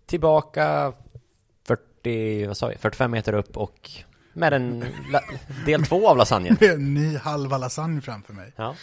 Tillbaka 0.05 0.93
40, 1.67 2.47
vad 2.47 2.57
sa 2.57 2.67
vi, 2.67 2.77
45 2.77 3.11
meter 3.11 3.33
upp 3.33 3.57
och 3.57 3.91
med 4.33 4.53
en 4.53 4.85
la, 5.11 5.21
del 5.65 5.85
två 5.85 6.09
av 6.09 6.17
lasagnen. 6.17 6.57
Det 6.59 6.67
är 6.67 6.73
en 6.73 6.93
ny 6.93 7.17
halva 7.17 7.57
lasagne 7.57 8.01
framför 8.01 8.33
mig. 8.33 8.53
Ja. 8.55 8.75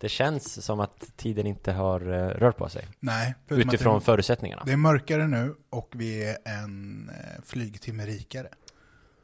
Det 0.00 0.08
känns 0.08 0.64
som 0.64 0.80
att 0.80 1.16
tiden 1.16 1.46
inte 1.46 1.72
har 1.72 2.00
eh, 2.00 2.28
rört 2.28 2.56
på 2.56 2.68
sig. 2.68 2.86
Nej, 3.00 3.34
Utifrån 3.48 3.98
det, 3.98 4.04
förutsättningarna. 4.04 4.62
det 4.66 4.72
är 4.72 4.76
mörkare 4.76 5.26
nu 5.26 5.54
och 5.70 5.88
vi 5.96 6.24
är 6.24 6.36
en 6.44 7.08
eh, 7.10 7.42
flygtimme 7.44 8.06
rikare. 8.06 8.48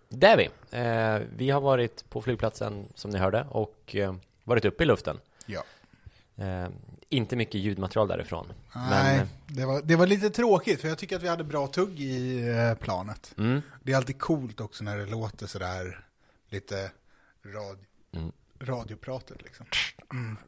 Det 0.09 0.27
är 0.27 0.37
vi. 0.37 0.49
Eh, 0.79 1.29
vi 1.37 1.51
har 1.51 1.61
varit 1.61 2.11
på 2.11 2.23
flygplatsen 2.23 2.89
som 2.95 3.11
ni 3.11 3.19
hörde 3.19 3.47
och 3.51 3.97
eh, 3.97 4.15
varit 4.45 4.65
uppe 4.65 4.83
i 4.83 4.87
luften. 4.87 5.19
Ja. 5.47 5.63
Eh, 6.37 6.69
inte 7.09 7.37
mycket 7.37 7.61
ljudmaterial 7.61 8.09
därifrån. 8.09 8.53
Nej, 8.75 9.17
Men, 9.19 9.29
det, 9.47 9.65
var, 9.67 9.83
det 9.83 9.97
var 9.97 10.07
lite 10.07 10.31
tråkigt 10.31 10.81
för 10.81 10.89
jag 10.89 10.99
tycker 10.99 11.17
att 11.17 11.23
vi 11.23 11.29
hade 11.29 11.45
bra 11.45 11.67
tugg 11.67 12.01
i 12.01 12.49
eh, 12.49 12.75
planet. 12.75 13.35
mm, 13.39 13.63
Det 13.83 13.93
är 13.93 13.97
alltid 13.97 14.19
coolt 14.19 14.61
också 14.61 14.85
när 14.85 14.97
det 14.99 15.07
låter 15.07 15.47
sådär 15.47 16.07
lite 16.49 16.91
radio, 17.45 17.85
Mm. 18.15 18.33
Radiopratet 18.63 19.43
liksom. 19.43 19.67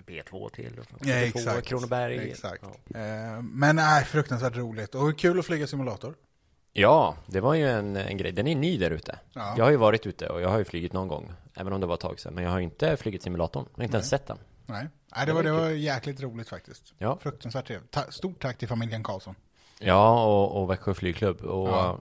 B2 0.07 0.49
till 0.51 0.81
Ja, 1.01 1.15
exakt. 1.15 1.67
Kronoberg. 1.67 2.31
Exakt. 2.31 2.65
Ja. 2.87 2.99
Eh, 2.99 3.43
men 3.43 3.77
nej, 3.77 4.05
fruktansvärt 4.05 4.57
roligt. 4.57 4.95
Och 4.95 5.19
kul 5.19 5.39
att 5.39 5.47
flyga 5.47 5.67
simulator. 5.67 6.15
ja, 6.73 7.17
det 7.27 7.41
var 7.41 7.55
ju 7.55 7.71
en, 7.71 7.97
en 7.97 8.17
grej. 8.17 8.33
Den 8.33 8.47
är 8.47 8.55
ny 8.55 8.79
där 8.79 8.91
ute. 8.91 9.19
Ja. 9.33 9.55
Jag 9.57 9.65
har 9.65 9.71
ju 9.71 9.77
varit 9.77 10.07
ute 10.07 10.29
och 10.29 10.41
jag 10.41 10.49
har 10.49 10.59
ju 10.59 10.65
flugit 10.65 10.93
någon 10.93 11.09
gång. 11.09 11.33
Även 11.55 11.73
om 11.73 11.81
det 11.81 11.87
var 11.87 11.95
ett 11.95 12.01
tag 12.01 12.21
sedan. 12.21 12.35
Men 12.35 12.45
jag 12.45 12.51
har 12.51 12.61
inte 12.61 12.97
flugit 12.97 13.23
simulatorn. 13.23 13.65
Jag 13.75 13.79
har 13.79 13.85
inte 13.85 13.97
ens 13.97 14.09
sett 14.09 14.27
den. 14.27 14.39
Nej, 14.67 14.89
nej 15.17 15.27
det, 15.27 15.33
var, 15.33 15.43
det 15.43 15.53
var 15.53 15.69
jäkligt 15.71 16.21
roligt 16.21 16.49
faktiskt. 16.49 16.95
Ja. 16.99 17.19
Fruktansvärt 17.23 17.67
trevligt. 17.67 17.91
Ta, 17.91 18.03
stort 18.11 18.43
tack 18.43 18.59
till 18.59 18.69
familjen 18.69 19.03
Karlsson. 19.03 19.35
Ja, 19.79 20.25
och, 20.25 20.63
och 20.63 20.71
Växjö 20.71 20.95
flygklubb. 20.95 21.41
Och 21.41 21.69
ja, 21.69 22.01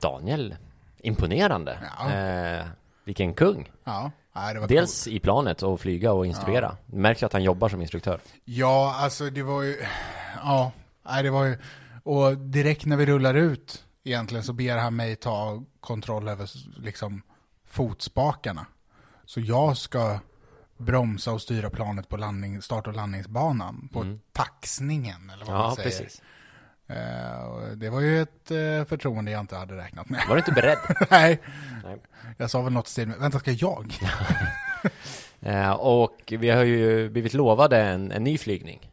Daniel, 0.00 0.56
imponerande. 0.98 1.78
Ja. 1.98 2.12
Eh, 2.12 2.66
vilken 3.04 3.34
kung. 3.34 3.70
Ja, 3.84 4.10
nej, 4.36 4.66
Dels 4.68 5.08
i 5.08 5.20
planet 5.20 5.62
och 5.62 5.80
flyga 5.80 6.12
och 6.12 6.26
instruera. 6.26 6.76
Det 6.86 6.96
märks 6.96 7.22
att 7.22 7.32
han 7.32 7.42
jobbar 7.42 7.68
som 7.68 7.82
instruktör. 7.82 8.20
Ja, 8.44 8.94
alltså 8.98 9.30
det 9.30 9.42
var 9.42 9.62
ju, 9.62 9.76
ja, 10.42 10.72
nej 11.08 11.22
det 11.22 11.30
var 11.30 11.44
ju, 11.44 11.58
och 12.02 12.38
direkt 12.38 12.84
när 12.86 12.96
vi 12.96 13.06
rullar 13.06 13.34
ut 13.34 13.84
egentligen 14.04 14.44
så 14.44 14.52
ber 14.52 14.76
han 14.76 14.96
mig 14.96 15.16
ta 15.16 15.62
kontroll 15.80 16.28
över 16.28 16.50
liksom 16.76 17.22
fotspakarna. 17.76 18.66
Så 19.24 19.40
jag 19.40 19.76
ska 19.76 20.18
bromsa 20.76 21.32
och 21.32 21.42
styra 21.42 21.70
planet 21.70 22.08
på 22.08 22.16
landning, 22.16 22.62
start 22.62 22.86
och 22.86 22.94
landningsbanan, 22.94 23.88
på 23.92 24.00
Mm. 24.00 24.20
taxningen 24.32 25.30
eller 25.30 25.44
vad 25.44 25.54
Ja, 25.54 25.58
man 25.62 25.76
säger. 25.76 25.90
precis. 25.90 26.22
Eh, 26.88 27.66
det 27.76 27.90
var 27.90 28.00
ju 28.00 28.22
ett 28.22 28.50
eh, 28.50 28.84
förtroende 28.84 29.30
jag 29.30 29.40
inte 29.40 29.56
hade 29.56 29.76
räknat 29.76 30.08
med. 30.08 30.22
Var 30.28 30.34
du 30.36 30.38
inte 30.40 30.52
beredd? 30.52 30.78
Nej, 31.10 31.40
Nej. 31.84 31.96
jag 32.36 32.50
sa 32.50 32.62
väl 32.62 32.72
något 32.72 32.88
stil 32.88 33.08
med, 33.08 33.18
vänta 33.18 33.38
ska 33.38 33.50
jag? 33.52 33.94
Eh, 35.40 35.70
och 35.72 36.32
vi 36.38 36.50
har 36.50 36.64
ju 36.64 37.08
blivit 37.08 37.34
lovade 37.34 37.80
en, 37.82 38.12
en 38.12 38.24
ny 38.24 38.38
flygning 38.38 38.90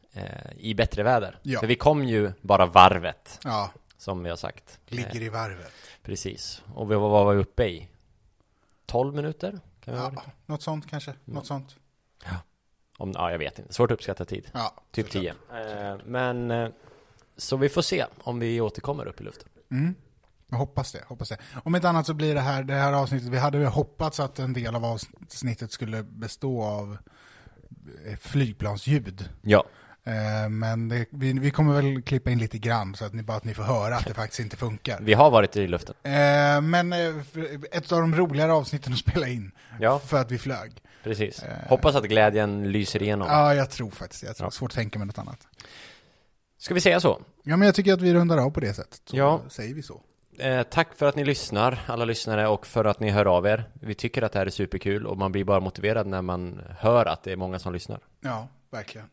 i 0.58 0.74
bättre 0.74 1.04
väder. 1.04 1.40
Ja. 1.42 1.60
För 1.60 1.68
vi 1.68 1.76
kom 1.76 2.04
ju 2.04 2.32
bara 2.42 2.66
varvet, 2.66 3.40
Ja, 3.44 3.72
som 3.98 4.24
vi 4.24 4.30
har 4.30 4.38
sagt. 4.38 4.80
ligger 4.88 5.22
i 5.22 5.30
varvet. 5.30 5.72
precis. 6.04 6.62
Och 6.74 6.92
vi 6.92 6.96
var, 6.96 7.10
vad 7.10 7.26
var 7.26 7.34
vi 7.34 7.42
uppe 7.42 7.66
i? 7.66 7.88
12 8.86 9.16
minuter? 9.16 9.60
Kan 9.86 9.94
Ja, 9.96 10.12
något 10.46 10.62
sånt 10.62 10.90
kanske, 10.90 11.14
något 11.26 11.46
sånt. 11.48 11.76
Om, 12.98 13.12
ja, 13.16 13.32
jag 13.32 13.40
vet 13.40 13.60
inte. 13.60 13.74
Svårt 13.74 13.92
att 13.92 13.96
uppskatta 13.96 14.26
tid. 14.26 14.50
Ja, 14.54 14.74
Typ 14.92 15.12
såklart. 15.12 15.36
10. 15.52 15.92
Eh, 15.92 15.98
men, 16.06 16.52
så 17.38 17.58
vi 17.58 17.70
får 17.70 17.82
se 17.82 18.06
om 18.24 18.40
vi 18.40 18.62
återkommer 18.62 19.06
upp 19.08 19.22
i 19.22 19.24
luften. 19.24 19.48
Mm. 19.72 19.96
Jag 20.50 20.58
hoppas 20.58 20.92
det, 20.92 21.04
hoppas 21.08 21.30
det. 21.30 21.38
Om 21.64 21.76
inte 21.76 21.90
annat 21.90 22.06
så 22.06 22.14
blir 22.14 22.36
det 22.36 22.42
här, 22.42 22.64
det 22.64 22.74
här 22.74 22.94
avsnittet, 22.94 23.28
vi 23.30 23.38
hade 23.38 23.58
ju 23.58 23.66
hoppats 23.66 24.20
att 24.20 24.40
en 24.40 24.54
del 24.54 24.76
av 24.76 24.86
avsnittet 24.86 25.72
skulle 25.72 26.04
bestå 26.04 26.64
av 26.64 26.98
eh, 28.08 28.18
flygplansljud. 28.18 29.30
Ja. 29.42 29.64
Eh, 30.04 30.50
Men 30.50 30.90
det, 30.90 31.06
vi, 31.10 31.34
vi 31.34 31.52
kommer 31.52 31.74
väl 31.82 32.02
klippa 32.02 32.32
in 32.32 32.40
lite 32.40 32.58
grann 32.58 32.96
så 32.96 33.06
att 33.06 33.14
ni 33.14 33.24
bara 33.24 33.38
att 33.38 33.44
ni 33.44 33.54
får 33.54 33.64
höra 33.64 33.96
att 33.96 34.06
det 34.06 34.14
faktiskt 34.14 34.40
inte 34.40 34.58
funkar. 34.58 35.00
Vi 35.02 35.14
har 35.14 35.32
varit 35.32 35.56
i 35.56 35.68
luften. 35.68 35.96
Eh, 36.04 36.62
Men 36.62 36.94
ett 37.72 37.92
av 37.92 38.00
de 38.02 38.16
roligare 38.16 38.54
avsnitten 38.54 38.94
att 38.94 39.00
spela 39.00 39.28
in, 39.28 39.52
Ja, 39.80 40.00
för 40.00 40.18
att 40.22 40.32
vi 40.32 40.38
flög. 40.38 40.72
precis. 41.04 41.44
Hoppas 41.68 41.96
att 41.96 42.04
glädjen 42.04 42.72
lyser 42.72 43.02
igenom. 43.04 43.28
Ja, 43.28 43.56
jag 43.56 43.70
tror 43.70 43.92
faktiskt 43.92 44.22
det. 44.22 44.28
Jag 44.28 44.36
tror 44.36 44.48
Ja. 44.48 44.52
Svårt 44.52 44.72
att 44.72 44.76
tänka 44.76 45.00
mig 45.00 45.08
något 45.08 45.18
annat. 45.18 45.48
Ska 46.64 46.74
vi 46.74 46.82
säga 46.82 47.00
så? 47.00 47.22
Ja, 47.44 47.58
men 47.58 47.66
jag 47.66 47.76
tycker 47.76 47.94
att 47.94 48.02
vi 48.02 48.14
rundar 48.14 48.38
av 48.38 48.50
på 48.50 48.60
det 48.60 48.74
sättet. 48.74 49.02
Så 49.06 49.18
Ja. 49.18 49.42
säger 49.50 49.74
vi 49.74 49.84
så. 49.84 50.02
Eh, 50.40 50.64
tack 50.64 50.96
för 50.96 51.06
att 51.06 51.16
ni 51.16 51.26
lyssnar, 51.26 51.80
alla 51.88 52.06
lyssnare, 52.06 52.48
och 52.48 52.68
för 52.68 52.86
att 52.86 53.00
ni 53.00 53.10
hör 53.10 53.26
av 53.26 53.46
er. 53.48 53.70
Vi 53.74 53.96
tycker 53.96 54.22
att 54.22 54.32
det 54.32 54.40
här 54.40 54.46
är 54.46 54.50
superkul 54.50 55.06
och 55.08 55.18
man 55.18 55.32
blir 55.32 55.44
bara 55.44 55.60
motiverad 55.60 56.08
när 56.08 56.22
man 56.22 56.62
hör 56.80 57.06
att 57.06 57.24
det 57.24 57.32
är 57.32 57.36
många 57.36 57.60
som 57.60 57.74
lyssnar. 57.74 58.00
Ja, 58.22 58.48
verkligen. 58.72 59.08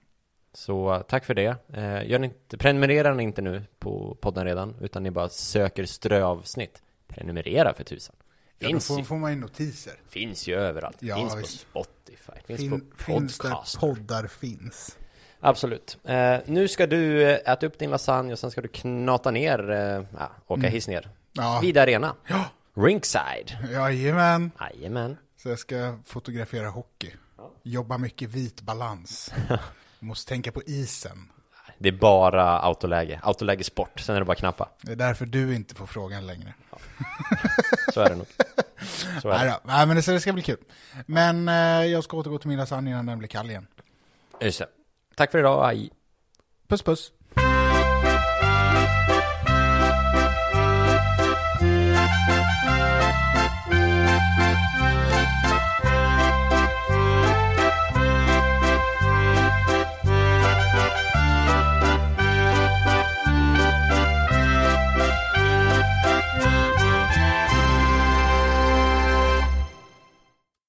Så 0.54 0.94
eh, 0.94 1.02
tack 1.02 1.24
för 1.24 1.34
det. 1.34 1.56
Eh, 1.72 2.10
gör 2.10 2.18
ni 2.18 2.26
inte, 2.26 2.58
prenumerera 2.58 3.14
ni 3.14 3.22
inte 3.22 3.42
nu 3.42 3.62
på 3.78 4.16
podden 4.20 4.44
redan, 4.44 4.74
utan 4.80 5.02
ni 5.02 5.10
bara 5.10 5.28
söker 5.28 5.84
ströavsnitt. 5.84 6.82
Prenumerera 7.08 7.74
för 7.74 7.84
tusan. 7.84 8.16
Ja, 8.58 8.66
då 8.66 8.72
Finns, 8.72 8.86
får, 8.86 9.02
får 9.02 9.16
man 9.16 9.30
ju 9.32 9.38
notiser. 9.38 9.94
finns 10.08 10.48
ju 10.48 10.54
överallt. 10.54 10.96
Ja, 11.00 11.16
finns 11.16 11.32
på 11.34 11.38
visst. 11.38 11.60
Spotify, 11.60 12.32
finns 12.46 12.60
Fin, 12.60 12.70
på 12.70 13.02
finns 13.04 13.38
där 13.38 13.50
podcast. 13.50 13.80
poddar 13.80 14.26
finns. 14.26 14.96
Absolut. 15.40 15.98
Eh, 16.04 16.36
nu 16.46 16.68
ska 16.68 16.86
du 16.86 17.22
eh, 17.30 17.52
äta 17.52 17.66
upp 17.66 17.78
din 17.78 17.90
lasagne 17.90 18.32
och 18.32 18.38
sen 18.38 18.50
ska 18.50 18.60
du 18.60 18.68
knata 18.68 19.30
ner, 19.30 19.70
eh, 19.70 20.04
ja, 20.18 20.30
åka 20.46 20.68
hiss 20.68 20.88
ner. 20.88 21.08
Ja, 21.32 21.58
Vid 21.62 21.78
arena. 21.78 22.14
Ja. 22.26 22.44
Ringside. 22.74 23.56
jajamän. 23.72 24.50
Jajamän. 24.60 25.16
Så 25.42 25.48
jag 25.48 25.58
ska 25.58 25.98
fotografera 26.06 26.68
hockey. 26.68 27.10
Jobba 27.62 27.98
mycket 27.98 28.28
vit 28.30 28.60
balans. 28.62 29.32
Måste 29.98 30.28
tänka 30.28 30.52
på 30.52 30.62
isen. 30.62 31.28
Det 31.78 31.88
är 31.88 31.92
bara 31.92 32.60
autoläge. 32.60 33.20
Autoläge 33.22 33.64
sport. 33.64 34.00
Sen 34.00 34.14
är 34.16 34.20
det 34.20 34.24
bara 34.24 34.36
knappa. 34.36 34.68
Det 34.82 34.92
är 34.92 34.96
därför 34.96 35.26
du 35.26 35.54
inte 35.54 35.74
får 35.74 35.86
frågan 35.86 36.26
längre. 36.26 36.54
Så 37.94 38.00
är 38.00 38.08
det 38.10 38.16
nog. 38.16 38.26
Så 39.22 39.28
är 39.28 39.38
Nej, 39.38 39.46
det. 39.46 39.58
Nej 39.64 39.86
men 39.86 39.96
det 39.96 40.02
ska, 40.02 40.12
det 40.12 40.20
ska 40.20 40.32
bli 40.32 40.42
kul. 40.42 40.58
Men 41.06 41.48
eh, 41.48 41.54
jag 41.86 42.04
ska 42.04 42.16
återgå 42.16 42.38
till 42.38 42.48
min 42.48 42.58
lasagne 42.58 42.90
innan 42.90 43.06
den 43.06 43.18
blir 43.18 43.28
kall 43.28 43.50
igen. 43.50 43.66
Just 44.40 44.58
det. 44.58 44.66
Tack 45.20 45.30
för 45.30 45.38
idag. 45.38 45.64
Hej. 45.64 45.90
Puss 46.68 46.82
puss. 46.82 47.12